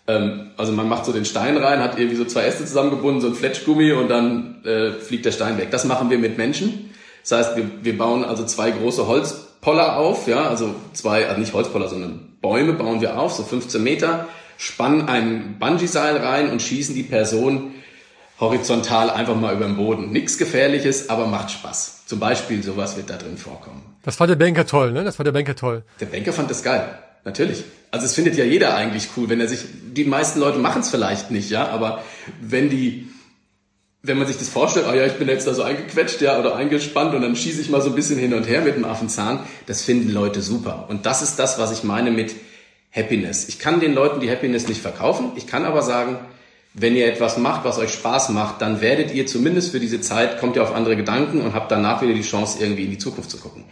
Ähm, 0.07 0.51
also 0.57 0.73
man 0.73 0.89
macht 0.89 1.05
so 1.05 1.13
den 1.13 1.25
Stein 1.25 1.57
rein, 1.57 1.81
hat 1.81 1.99
irgendwie 1.99 2.17
so 2.17 2.25
zwei 2.25 2.43
Äste 2.43 2.65
zusammengebunden, 2.65 3.21
so 3.21 3.29
ein 3.29 3.35
Fletschgummi 3.35 3.93
und 3.93 4.09
dann 4.09 4.65
äh, 4.65 4.93
fliegt 4.93 5.25
der 5.25 5.33
Stein 5.33 5.59
weg. 5.59 5.71
Das 5.71 5.85
machen 5.85 6.11
wir 6.11 6.19
mit 6.19 6.39
Menschen. 6.39 6.91
Das 7.23 7.39
heißt, 7.39 7.57
wir, 7.57 7.71
wir 7.83 7.99
bauen 7.99 8.25
also 8.25 8.45
zwei 8.45 8.71
große 8.71 9.07
Holzpoller 9.07 9.97
auf, 9.97 10.27
ja, 10.27 10.49
also 10.49 10.75
zwei, 10.93 11.27
also 11.27 11.41
nicht 11.41 11.53
Holzpoller, 11.53 11.89
sondern 11.89 12.37
Bäume 12.41 12.73
bauen 12.73 13.01
wir 13.01 13.19
auf, 13.19 13.33
so 13.33 13.43
15 13.43 13.83
Meter, 13.83 14.29
spannen 14.57 15.09
ein 15.09 15.57
Bungee-Seil 15.59 16.17
rein 16.17 16.51
und 16.51 16.63
schießen 16.63 16.95
die 16.95 17.03
Person 17.03 17.73
horizontal 18.41 19.11
einfach 19.11 19.37
mal 19.37 19.55
über 19.55 19.67
den 19.67 19.77
Boden. 19.77 20.11
Nichts 20.11 20.39
Gefährliches, 20.39 21.11
aber 21.11 21.27
macht 21.27 21.51
Spaß. 21.51 22.07
Zum 22.07 22.19
Beispiel 22.19 22.63
sowas 22.63 22.97
wird 22.97 23.11
da 23.11 23.17
drin 23.17 23.37
vorkommen. 23.37 23.83
Das 24.03 24.17
fand 24.17 24.31
der 24.31 24.37
Banker 24.37 24.67
toll, 24.67 24.93
ne? 24.93 25.05
Das 25.05 25.17
fand 25.17 25.27
der 25.27 25.33
Banker 25.33 25.55
toll. 25.55 25.85
Der 26.01 26.07
Banker 26.07 26.33
fand 26.33 26.51
das 26.51 26.63
geil. 26.63 26.99
Natürlich. 27.25 27.65
Also 27.91 28.07
es 28.07 28.15
findet 28.15 28.37
ja 28.37 28.45
jeder 28.45 28.75
eigentlich 28.75 29.09
cool, 29.17 29.29
wenn 29.29 29.41
er 29.41 29.49
sich, 29.49 29.61
die 29.93 30.05
meisten 30.05 30.41
Leute 30.41 30.59
machen 30.59 30.81
es 30.81 30.91
vielleicht 30.91 31.31
nicht, 31.31 31.51
ja, 31.51 31.69
aber 31.69 32.03
wenn 32.41 32.71
die, 32.71 33.09
wenn 34.03 34.17
man 34.17 34.27
sich 34.27 34.39
das 34.39 34.49
vorstellt, 34.49 34.87
oh 34.89 34.95
ja, 34.95 35.05
ich 35.05 35.15
bin 35.15 35.29
jetzt 35.29 35.47
da 35.47 35.53
so 35.53 35.63
eingequetscht, 35.63 36.21
ja, 36.23 36.39
oder 36.39 36.57
eingespannt 36.57 37.15
und 37.15 37.21
dann 37.21 37.37
schieße 37.37 37.61
ich 37.61 37.69
mal 37.69 37.83
so 37.83 37.91
ein 37.91 37.95
bisschen 37.95 38.19
hin 38.19 38.33
und 38.33 38.49
her 38.49 38.63
mit 38.63 38.77
dem 38.77 38.85
Affenzahn, 38.85 39.41
das 39.67 39.83
finden 39.83 40.11
Leute 40.11 40.41
super. 40.41 40.87
Und 40.89 41.05
das 41.05 41.21
ist 41.21 41.39
das, 41.39 41.59
was 41.59 41.73
ich 41.73 41.85
meine 41.85 42.11
mit 42.11 42.35
Happiness. 42.93 43.49
Ich 43.49 43.59
kann 43.59 43.81
den 43.81 43.93
Leuten 43.93 44.21
die 44.21 44.31
Happiness 44.31 44.69
nicht 44.69 44.81
verkaufen, 44.81 45.33
ich 45.37 45.47
kann 45.47 45.65
aber 45.65 45.83
sagen, 45.83 46.17
wenn 46.75 46.95
ihr 46.95 47.07
etwas 47.07 47.37
macht, 47.37 47.65
was 47.65 47.79
euch 47.79 47.93
Spaß 47.93 48.29
macht, 48.31 48.63
dann 48.63 48.81
werdet 48.81 49.13
ihr 49.13 49.27
zumindest 49.27 49.73
für 49.73 49.81
diese 49.81 50.01
Zeit, 50.01 50.39
kommt 50.39 50.57
ihr 50.57 50.63
auf 50.63 50.73
andere 50.75 50.97
Gedanken 50.97 51.41
und 51.41 51.53
habt 51.53 51.71
danach 51.71 52.01
wieder 52.03 52.15
die 52.15 52.23
Chance, 52.23 52.59
irgendwie 52.61 52.85
in 52.85 52.91
die 52.91 52.99
Zukunft 52.99 53.31
zu 53.31 53.39
gucken. 53.39 53.65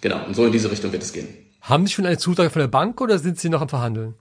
Genau, 0.00 0.24
und 0.26 0.34
so 0.34 0.44
in 0.46 0.52
diese 0.52 0.70
Richtung 0.70 0.92
wird 0.92 1.02
es 1.02 1.12
gehen. 1.12 1.28
Haben 1.60 1.86
Sie 1.86 1.92
schon 1.92 2.06
eine 2.06 2.18
Zusage 2.18 2.50
von 2.50 2.60
der 2.60 2.68
Bank 2.68 3.00
oder 3.00 3.18
sind 3.18 3.38
Sie 3.38 3.48
noch 3.48 3.60
am 3.60 3.68
Verhandeln? 3.68 4.14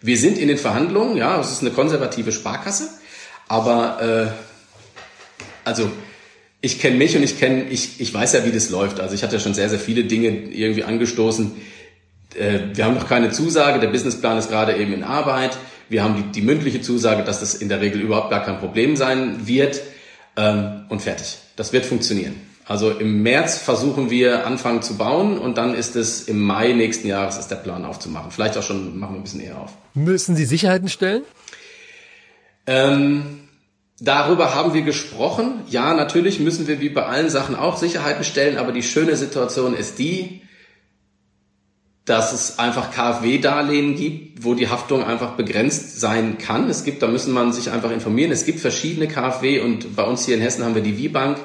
Wir 0.00 0.18
sind 0.18 0.38
in 0.38 0.48
den 0.48 0.58
Verhandlungen, 0.58 1.16
ja, 1.16 1.40
es 1.40 1.50
ist 1.50 1.62
eine 1.62 1.70
konservative 1.70 2.32
Sparkasse, 2.32 2.88
aber 3.48 4.02
äh, 4.02 4.26
also 5.64 5.90
ich 6.60 6.78
kenne 6.78 6.96
mich 6.96 7.16
und 7.16 7.22
ich 7.22 7.38
kenne, 7.38 7.64
ich, 7.64 8.00
ich 8.00 8.12
weiß 8.12 8.34
ja, 8.34 8.44
wie 8.44 8.52
das 8.52 8.70
läuft. 8.70 9.00
Also 9.00 9.14
ich 9.14 9.22
hatte 9.22 9.40
schon 9.40 9.54
sehr, 9.54 9.68
sehr 9.68 9.78
viele 9.78 10.04
Dinge 10.04 10.28
irgendwie 10.28 10.84
angestoßen. 10.84 11.52
Äh, 12.34 12.60
wir 12.74 12.84
haben 12.84 12.94
noch 12.94 13.08
keine 13.08 13.30
Zusage, 13.30 13.80
der 13.80 13.88
Businessplan 13.88 14.36
ist 14.36 14.50
gerade 14.50 14.76
eben 14.76 14.92
in 14.92 15.02
Arbeit. 15.02 15.56
Wir 15.90 16.04
haben 16.04 16.16
die, 16.16 16.40
die 16.40 16.46
mündliche 16.46 16.80
Zusage, 16.80 17.24
dass 17.24 17.40
das 17.40 17.54
in 17.54 17.68
der 17.68 17.80
Regel 17.80 18.00
überhaupt 18.00 18.30
gar 18.30 18.44
kein 18.44 18.58
Problem 18.58 18.96
sein 18.96 19.46
wird 19.46 19.82
ähm, 20.36 20.84
und 20.88 21.02
fertig. 21.02 21.38
Das 21.56 21.72
wird 21.72 21.84
funktionieren. 21.84 22.36
Also 22.64 22.92
im 22.92 23.24
März 23.24 23.58
versuchen 23.58 24.10
wir 24.10 24.46
anfangen 24.46 24.82
zu 24.82 24.96
bauen 24.96 25.36
und 25.38 25.58
dann 25.58 25.74
ist 25.74 25.96
es 25.96 26.28
im 26.28 26.40
Mai 26.40 26.72
nächsten 26.72 27.08
Jahres 27.08 27.36
ist 27.36 27.48
der 27.48 27.56
Plan 27.56 27.84
aufzumachen. 27.84 28.30
Vielleicht 28.30 28.56
auch 28.56 28.62
schon 28.62 28.96
machen 28.96 29.14
wir 29.14 29.20
ein 29.20 29.24
bisschen 29.24 29.40
eher 29.40 29.58
auf. 29.58 29.72
Müssen 29.94 30.36
Sie 30.36 30.44
Sicherheiten 30.44 30.88
stellen? 30.88 31.24
Ähm, 32.68 33.40
darüber 33.98 34.54
haben 34.54 34.72
wir 34.72 34.82
gesprochen. 34.82 35.62
Ja, 35.68 35.94
natürlich 35.94 36.38
müssen 36.38 36.68
wir 36.68 36.80
wie 36.80 36.90
bei 36.90 37.04
allen 37.04 37.30
Sachen 37.30 37.56
auch 37.56 37.76
Sicherheiten 37.76 38.22
stellen, 38.22 38.58
aber 38.58 38.70
die 38.70 38.84
schöne 38.84 39.16
Situation 39.16 39.74
ist 39.74 39.98
die, 39.98 40.42
dass 42.04 42.32
es 42.32 42.58
einfach 42.58 42.90
KfW-Darlehen 42.90 43.94
gibt, 43.94 44.44
wo 44.44 44.54
die 44.54 44.68
Haftung 44.68 45.04
einfach 45.04 45.32
begrenzt 45.32 46.00
sein 46.00 46.38
kann. 46.38 46.68
Es 46.70 46.84
gibt, 46.84 47.02
da 47.02 47.06
müssen 47.06 47.32
man 47.32 47.52
sich 47.52 47.70
einfach 47.70 47.90
informieren. 47.90 48.32
Es 48.32 48.46
gibt 48.46 48.60
verschiedene 48.60 49.06
KfW 49.06 49.60
und 49.60 49.94
bei 49.94 50.04
uns 50.04 50.24
hier 50.24 50.34
in 50.34 50.40
Hessen 50.40 50.64
haben 50.64 50.74
wir 50.74 50.82
die 50.82 50.98
W-Bank. 50.98 51.38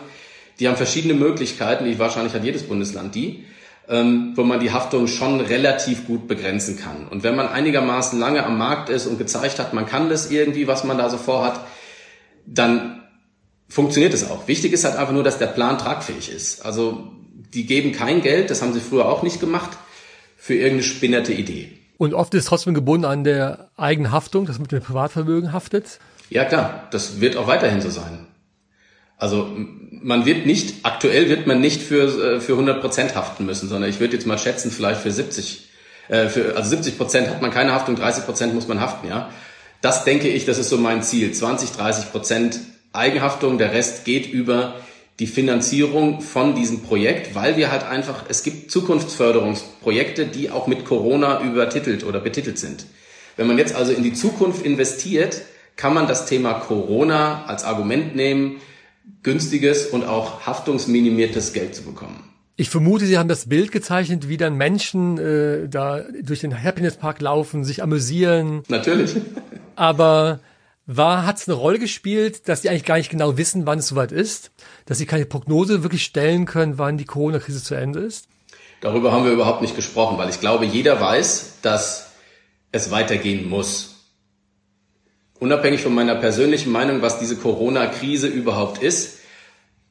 Die 0.59 0.67
haben 0.67 0.77
verschiedene 0.77 1.13
Möglichkeiten. 1.13 1.99
Wahrscheinlich 1.99 2.33
hat 2.33 2.43
jedes 2.43 2.63
Bundesland 2.63 3.13
die. 3.13 3.45
ähm, 3.87 4.33
wo 4.35 4.43
man 4.43 4.59
die 4.59 4.71
Haftung 4.71 5.07
schon 5.07 5.39
relativ 5.41 6.07
gut 6.07 6.27
begrenzen 6.27 6.77
kann. 6.77 7.07
Und 7.07 7.23
wenn 7.23 7.35
man 7.35 7.47
einigermaßen 7.47 8.19
lange 8.19 8.43
am 8.43 8.57
Markt 8.57 8.89
ist 8.89 9.05
und 9.05 9.17
gezeigt 9.17 9.59
hat, 9.59 9.73
man 9.73 9.85
kann 9.85 10.09
das 10.09 10.31
irgendwie, 10.31 10.67
was 10.67 10.83
man 10.83 10.97
da 10.97 11.09
so 11.09 11.17
vorhat, 11.17 11.59
dann 12.45 13.03
funktioniert 13.69 14.13
es 14.13 14.29
auch. 14.29 14.47
Wichtig 14.47 14.73
ist 14.73 14.85
halt 14.85 14.95
einfach 14.95 15.13
nur, 15.13 15.23
dass 15.23 15.37
der 15.37 15.47
Plan 15.47 15.77
tragfähig 15.77 16.31
ist. 16.31 16.65
Also 16.65 17.11
die 17.53 17.65
geben 17.65 17.91
kein 17.91 18.21
Geld, 18.21 18.49
das 18.49 18.61
haben 18.61 18.73
sie 18.73 18.79
früher 18.79 19.07
auch 19.07 19.23
nicht 19.23 19.39
gemacht, 19.39 19.77
für 20.45 20.53
irgendeine 20.53 20.83
spinnerte 20.83 21.33
Idee. 21.33 21.71
Und 21.97 22.13
oft 22.13 22.31
ist 22.35 22.45
trotzdem 22.45 22.75
gebunden 22.75 23.05
an 23.05 23.23
der 23.23 23.71
Eigenhaftung, 23.77 24.45
dass 24.45 24.57
man 24.57 24.63
mit 24.63 24.73
dem 24.73 24.83
Privatvermögen 24.83 25.53
haftet. 25.53 25.97
Ja 26.29 26.45
klar, 26.45 26.87
das 26.91 27.19
wird 27.19 27.35
auch 27.35 27.47
weiterhin 27.47 27.81
so 27.81 27.89
sein. 27.89 28.27
Also 29.17 29.49
man 29.89 30.27
wird 30.27 30.45
nicht, 30.45 30.85
aktuell 30.85 31.29
wird 31.29 31.47
man 31.47 31.61
nicht 31.61 31.81
für, 31.81 32.35
äh, 32.35 32.39
für 32.41 32.51
100 32.51 32.79
Prozent 32.79 33.15
haften 33.15 33.47
müssen, 33.47 33.67
sondern 33.67 33.89
ich 33.89 33.99
würde 33.99 34.13
jetzt 34.13 34.27
mal 34.27 34.37
schätzen, 34.37 34.69
vielleicht 34.69 35.01
für 35.01 35.09
70. 35.09 35.67
Äh, 36.09 36.27
für, 36.27 36.55
also 36.55 36.69
70 36.69 36.99
Prozent 36.99 37.29
hat 37.29 37.41
man 37.41 37.49
keine 37.49 37.71
Haftung, 37.71 37.95
30 37.95 38.25
Prozent 38.25 38.53
muss 38.53 38.67
man 38.67 38.79
haften, 38.79 39.07
ja. 39.07 39.31
Das 39.81 40.03
denke 40.03 40.27
ich, 40.27 40.45
das 40.45 40.59
ist 40.59 40.69
so 40.69 40.77
mein 40.77 41.01
Ziel. 41.01 41.31
20, 41.31 41.71
30 41.71 42.11
Prozent 42.11 42.59
Eigenhaftung, 42.93 43.57
der 43.57 43.71
Rest 43.71 44.05
geht 44.05 44.31
über 44.31 44.75
die 45.19 45.27
Finanzierung 45.27 46.21
von 46.21 46.55
diesem 46.55 46.81
Projekt, 46.81 47.35
weil 47.35 47.55
wir 47.55 47.71
halt 47.71 47.83
einfach, 47.83 48.25
es 48.27 48.43
gibt 48.43 48.69
Zukunftsförderungsprojekte, 48.69 50.25
die 50.25 50.51
auch 50.51 50.67
mit 50.67 50.83
Corona 50.83 51.41
übertitelt 51.41 52.03
oder 52.03 52.19
betitelt 52.19 52.57
sind. 52.57 52.85
Wenn 53.37 53.47
man 53.47 53.57
jetzt 53.57 53.75
also 53.75 53.93
in 53.93 54.03
die 54.03 54.13
Zukunft 54.13 54.65
investiert, 54.65 55.41
kann 55.75 55.93
man 55.93 56.07
das 56.07 56.25
Thema 56.25 56.53
Corona 56.53 57.45
als 57.45 57.63
Argument 57.63 58.15
nehmen, 58.15 58.57
günstiges 59.23 59.87
und 59.87 60.05
auch 60.05 60.41
haftungsminimiertes 60.45 61.53
Geld 61.53 61.75
zu 61.75 61.83
bekommen. 61.83 62.23
Ich 62.57 62.69
vermute, 62.69 63.05
Sie 63.05 63.17
haben 63.17 63.27
das 63.27 63.49
Bild 63.49 63.73
gezeichnet, 63.73 64.29
wie 64.29 64.37
dann 64.37 64.55
Menschen 64.55 65.17
äh, 65.17 65.67
da 65.67 66.03
durch 66.21 66.39
den 66.39 66.63
Happiness 66.63 66.95
Park 66.95 67.19
laufen, 67.21 67.65
sich 67.65 67.83
amüsieren. 67.83 68.63
Natürlich. 68.69 69.15
Aber 69.75 70.39
war, 70.85 71.25
hat 71.25 71.37
es 71.37 71.47
eine 71.47 71.55
Rolle 71.55 71.79
gespielt, 71.79 72.47
dass 72.47 72.61
Sie 72.61 72.69
eigentlich 72.69 72.85
gar 72.85 72.97
nicht 72.97 73.09
genau 73.09 73.37
wissen, 73.37 73.65
wann 73.65 73.79
es 73.79 73.87
soweit 73.87 74.11
ist, 74.11 74.51
dass 74.85 74.97
Sie 74.97 75.05
keine 75.05 75.25
Prognose 75.25 75.83
wirklich 75.83 76.03
stellen 76.03 76.45
können, 76.45 76.77
wann 76.77 76.97
die 76.97 77.05
Corona-Krise 77.05 77.63
zu 77.63 77.75
Ende 77.75 77.99
ist? 77.99 78.27
Darüber 78.81 79.11
haben 79.11 79.25
wir 79.25 79.31
überhaupt 79.31 79.61
nicht 79.61 79.75
gesprochen, 79.75 80.17
weil 80.17 80.29
ich 80.29 80.39
glaube, 80.39 80.65
jeder 80.65 80.99
weiß, 80.99 81.59
dass 81.61 82.11
es 82.71 82.91
weitergehen 82.91 83.49
muss 83.49 83.95
unabhängig 85.39 85.81
von 85.81 85.93
meiner 85.93 86.15
persönlichen 86.15 86.71
Meinung, 86.71 87.01
was 87.01 87.19
diese 87.19 87.35
Corona-Krise 87.37 88.27
überhaupt 88.27 88.81
ist, 88.81 89.19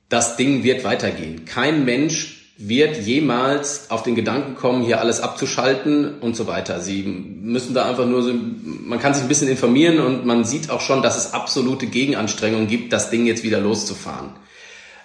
das 0.08 0.36
Ding 0.36 0.64
wird 0.64 0.84
weitergehen. 0.84 1.44
Kein 1.44 1.84
Mensch 1.84 2.43
wird 2.56 2.96
jemals 2.98 3.90
auf 3.90 4.04
den 4.04 4.14
Gedanken 4.14 4.54
kommen, 4.54 4.84
hier 4.84 5.00
alles 5.00 5.20
abzuschalten 5.20 6.20
und 6.20 6.36
so 6.36 6.46
weiter. 6.46 6.80
Sie 6.80 7.02
müssen 7.02 7.74
da 7.74 7.88
einfach 7.88 8.06
nur 8.06 8.22
so, 8.22 8.32
man 8.32 9.00
kann 9.00 9.12
sich 9.12 9.24
ein 9.24 9.28
bisschen 9.28 9.48
informieren 9.48 9.98
und 9.98 10.24
man 10.24 10.44
sieht 10.44 10.70
auch 10.70 10.80
schon, 10.80 11.02
dass 11.02 11.16
es 11.16 11.32
absolute 11.32 11.86
Gegenanstrengungen 11.86 12.68
gibt, 12.68 12.92
das 12.92 13.10
Ding 13.10 13.26
jetzt 13.26 13.42
wieder 13.42 13.60
loszufahren. 13.60 14.30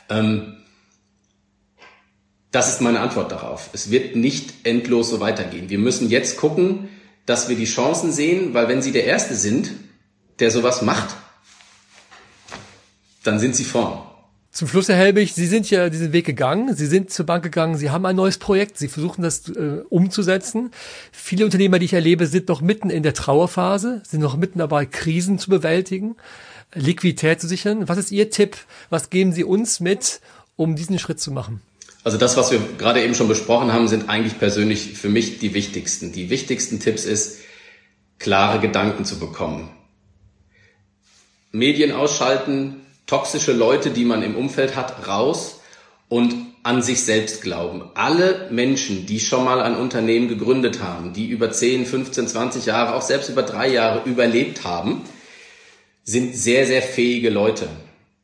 Ähm, 0.09 0.57
das 2.51 2.69
ist 2.69 2.81
meine 2.81 2.99
Antwort 2.99 3.31
darauf. 3.31 3.69
Es 3.73 3.91
wird 3.91 4.15
nicht 4.15 4.65
endlos 4.65 5.09
so 5.09 5.19
weitergehen. 5.19 5.69
Wir 5.69 5.79
müssen 5.79 6.09
jetzt 6.09 6.38
gucken, 6.38 6.89
dass 7.25 7.49
wir 7.49 7.55
die 7.55 7.65
Chancen 7.65 8.12
sehen, 8.12 8.53
weil 8.53 8.67
wenn 8.67 8.81
Sie 8.81 8.91
der 8.91 9.05
Erste 9.05 9.35
sind, 9.35 9.71
der 10.39 10.51
sowas 10.51 10.81
macht, 10.81 11.15
dann 13.23 13.39
sind 13.39 13.55
sie 13.55 13.65
vorn. 13.65 14.08
Zum 14.51 14.67
Schluss, 14.67 14.89
Herr 14.89 14.95
Helbig, 14.95 15.33
Sie 15.33 15.45
sind 15.45 15.69
ja 15.69 15.89
diesen 15.89 16.12
Weg 16.12 16.25
gegangen, 16.25 16.75
Sie 16.75 16.88
sind 16.88 17.12
zur 17.12 17.25
Bank 17.25 17.43
gegangen, 17.43 17.77
Sie 17.77 17.91
haben 17.91 18.05
ein 18.05 18.15
neues 18.15 18.39
Projekt, 18.39 18.77
Sie 18.79 18.88
versuchen 18.88 19.21
das 19.21 19.47
äh, 19.49 19.83
umzusetzen. 19.89 20.71
Viele 21.12 21.45
Unternehmer, 21.45 21.77
die 21.77 21.85
ich 21.85 21.93
erlebe, 21.93 22.25
sind 22.25 22.49
noch 22.49 22.62
mitten 22.62 22.89
in 22.89 23.03
der 23.03 23.13
Trauerphase, 23.13 24.01
sind 24.05 24.21
noch 24.21 24.38
mitten 24.38 24.57
dabei, 24.57 24.88
Krisen 24.88 25.38
zu 25.38 25.51
bewältigen, 25.51 26.15
Liquidität 26.73 27.39
zu 27.39 27.47
sichern. 27.47 27.88
Was 27.88 27.99
ist 27.99 28.12
Ihr 28.12 28.31
Tipp? 28.31 28.57
Was 28.89 29.12
geben 29.12 29.33
Sie 29.33 29.43
uns 29.43 29.79
mit, 29.79 30.19
um 30.55 30.75
diesen 30.75 30.97
Schritt 30.97 31.19
zu 31.19 31.31
machen? 31.31 31.62
Also 32.03 32.17
das, 32.17 32.35
was 32.35 32.51
wir 32.51 32.59
gerade 32.77 33.03
eben 33.03 33.13
schon 33.13 33.27
besprochen 33.27 33.71
haben, 33.71 33.88
sind 33.88 34.09
eigentlich 34.09 34.39
persönlich 34.39 34.93
für 34.93 35.09
mich 35.09 35.38
die 35.38 35.53
wichtigsten. 35.53 36.12
Die 36.12 36.31
wichtigsten 36.31 36.79
Tipps 36.79 37.05
ist, 37.05 37.39
klare 38.17 38.59
Gedanken 38.59 39.05
zu 39.05 39.19
bekommen 39.19 39.69
Medien 41.51 41.91
ausschalten, 41.91 42.81
toxische 43.09 43.53
Leute, 43.53 43.89
die 43.89 44.05
man 44.05 44.21
im 44.21 44.35
Umfeld 44.35 44.75
hat, 44.75 45.07
raus 45.07 45.59
und 46.09 46.35
an 46.61 46.81
sich 46.83 47.03
selbst 47.03 47.41
glauben. 47.41 47.89
Alle 47.95 48.47
Menschen, 48.51 49.05
die 49.07 49.19
schon 49.19 49.45
mal 49.45 49.61
ein 49.61 49.75
Unternehmen 49.75 50.27
gegründet 50.27 50.83
haben, 50.83 51.13
die 51.13 51.27
über 51.27 51.51
10, 51.51 51.85
15, 51.87 52.27
20 52.27 52.65
Jahre, 52.67 52.93
auch 52.93 53.01
selbst 53.01 53.29
über 53.29 53.41
drei 53.41 53.67
Jahre 53.69 54.07
überlebt 54.07 54.63
haben, 54.63 55.01
sind 56.03 56.35
sehr, 56.35 56.67
sehr 56.67 56.81
fähige 56.81 57.29
Leute. 57.29 57.67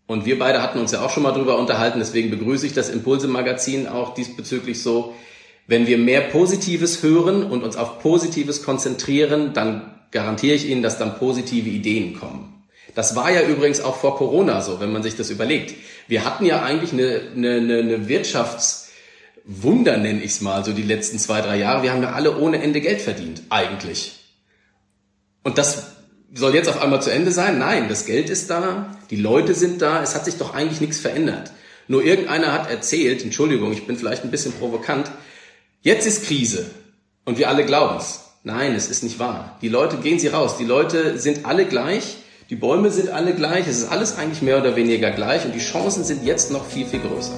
Und 0.06 0.26
wir 0.26 0.38
beide 0.38 0.62
hatten 0.62 0.78
uns 0.78 0.92
ja 0.92 1.04
auch 1.04 1.10
schon 1.10 1.24
mal 1.24 1.32
drüber 1.32 1.58
unterhalten, 1.58 1.98
deswegen 1.98 2.30
begrüße 2.30 2.68
ich 2.68 2.74
das 2.74 2.90
Impulse-Magazin 2.90 3.88
auch 3.88 4.14
diesbezüglich 4.14 4.84
so. 4.84 5.16
Wenn 5.66 5.88
wir 5.88 5.98
mehr 5.98 6.22
Positives 6.22 7.02
hören 7.02 7.44
und 7.44 7.64
uns 7.64 7.76
auf 7.76 8.00
Positives 8.00 8.62
konzentrieren, 8.62 9.54
dann 9.54 9.96
garantiere 10.12 10.56
ich 10.56 10.70
Ihnen, 10.70 10.84
dass 10.84 11.00
dann 11.00 11.18
positive 11.18 11.70
Ideen 11.70 12.20
kommen. 12.20 12.55
Das 12.96 13.16
war 13.16 13.30
ja 13.30 13.42
übrigens 13.42 13.82
auch 13.82 13.98
vor 13.98 14.18
Corona 14.18 14.62
so, 14.62 14.80
wenn 14.80 14.92
man 14.92 15.04
sich 15.04 15.16
das 15.18 15.30
überlegt. 15.30 15.76
Wir 16.08 16.24
hatten 16.24 16.46
ja 16.46 16.64
eigentlich 16.64 16.94
eine, 16.94 17.22
eine, 17.36 17.56
eine 17.56 18.08
Wirtschaftswunder, 18.08 19.98
nenne 19.98 20.22
ich 20.22 20.32
es 20.32 20.42
mal, 20.42 20.64
so 20.64 20.72
die 20.72 20.82
letzten 20.82 21.20
zwei, 21.20 21.42
drei 21.42 21.58
Jahre. 21.58 21.84
Wir 21.84 21.92
haben 21.92 22.02
ja 22.02 22.14
alle 22.14 22.38
ohne 22.38 22.62
Ende 22.64 22.80
Geld 22.80 23.02
verdient, 23.02 23.44
eigentlich. 23.50 24.14
Und 25.44 25.58
das 25.58 25.92
soll 26.34 26.56
jetzt 26.56 26.70
auf 26.70 26.82
einmal 26.82 27.02
zu 27.02 27.12
Ende 27.12 27.32
sein? 27.32 27.60
Nein, 27.60 27.90
das 27.90 28.06
Geld 28.06 28.30
ist 28.30 28.50
da, 28.50 28.98
die 29.10 29.18
Leute 29.18 29.54
sind 29.54 29.82
da, 29.82 30.02
es 30.02 30.16
hat 30.16 30.26
sich 30.26 30.38
doch 30.38 30.54
eigentlich 30.54 30.82
nichts 30.82 31.00
verändert. 31.00 31.52
Nur 31.88 32.04
irgendeiner 32.04 32.52
hat 32.54 32.70
erzählt, 32.70 33.24
Entschuldigung, 33.24 33.74
ich 33.74 33.86
bin 33.86 33.98
vielleicht 33.98 34.24
ein 34.24 34.32
bisschen 34.32 34.54
provokant, 34.54 35.12
jetzt 35.82 36.08
ist 36.08 36.26
Krise 36.26 36.72
und 37.26 37.38
wir 37.38 37.50
alle 37.50 37.66
glauben's. 37.66 38.22
Nein, 38.44 38.74
es 38.76 38.90
ist 38.90 39.04
nicht 39.04 39.20
wahr. 39.20 39.58
Die 39.62 39.70
Leute 39.70 39.98
gehen 39.98 40.20
sie 40.20 40.28
raus. 40.28 40.58
Die 40.58 40.66
Leute 40.66 41.18
sind 41.18 41.46
alle 41.46 41.66
gleich 41.66 42.18
die 42.52 42.56
Bäume 42.56 42.92
sind 42.92 43.10
alle 43.10 43.34
gleich, 43.34 43.68
es 43.68 43.80
ist 43.80 43.92
alles 43.92 44.20
eigentlich 44.20 44.44
mehr 44.44 44.60
oder 44.60 44.76
weniger 44.76 45.10
gleich 45.10 45.46
und 45.46 45.56
die 45.56 45.60
Chancen 45.60 46.04
sind 46.04 46.24
jetzt 46.24 46.52
noch 46.52 46.64
viel, 46.64 46.86
viel 46.86 47.00
größer. 47.00 47.34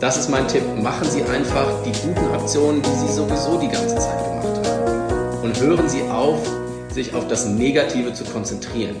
Das 0.00 0.16
ist 0.16 0.30
mein 0.30 0.48
Tipp. 0.48 0.62
Machen 0.80 1.10
Sie 1.10 1.22
einfach 1.24 1.82
die 1.82 1.92
guten 1.92 2.32
Aktionen, 2.32 2.80
die 2.80 2.88
Sie 2.88 3.12
sowieso 3.12 3.60
die 3.60 3.68
ganze 3.68 3.96
Zeit 3.96 4.24
gemacht 4.24 4.66
haben. 4.66 5.42
Und 5.42 5.60
hören 5.60 5.88
Sie 5.88 6.02
auf, 6.02 6.40
sich 6.90 7.12
auf 7.12 7.28
das 7.28 7.46
Negative 7.46 8.14
zu 8.14 8.24
konzentrieren. 8.24 8.96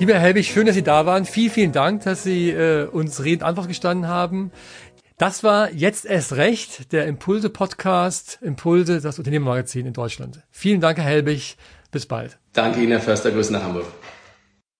Lieber 0.00 0.14
Herr 0.14 0.20
Helbig, 0.20 0.50
schön, 0.50 0.66
dass 0.66 0.74
Sie 0.74 0.82
da 0.82 1.06
waren. 1.06 1.26
Vielen, 1.26 1.50
vielen 1.50 1.72
Dank, 1.72 2.02
dass 2.02 2.24
Sie 2.24 2.50
äh, 2.50 2.86
uns 2.86 3.22
redend 3.22 3.44
Antwort 3.44 3.68
gestanden 3.68 4.08
haben. 4.08 4.50
Das 5.16 5.44
war 5.44 5.70
jetzt 5.70 6.06
erst 6.06 6.32
recht 6.32 6.92
der 6.92 7.06
Impulse-Podcast, 7.06 8.38
Impulse, 8.42 9.00
das 9.00 9.18
Unternehmermagazin 9.18 9.86
in 9.86 9.92
Deutschland. 9.92 10.40
Vielen 10.50 10.80
Dank, 10.80 10.98
Herr 10.98 11.04
Helbig. 11.04 11.56
Bis 11.92 12.06
bald. 12.06 12.38
Danke 12.52 12.80
Ihnen, 12.80 12.92
Herr 12.92 13.00
Förster. 13.00 13.30
Grüße 13.30 13.52
nach 13.52 13.62
Hamburg. 13.62 13.86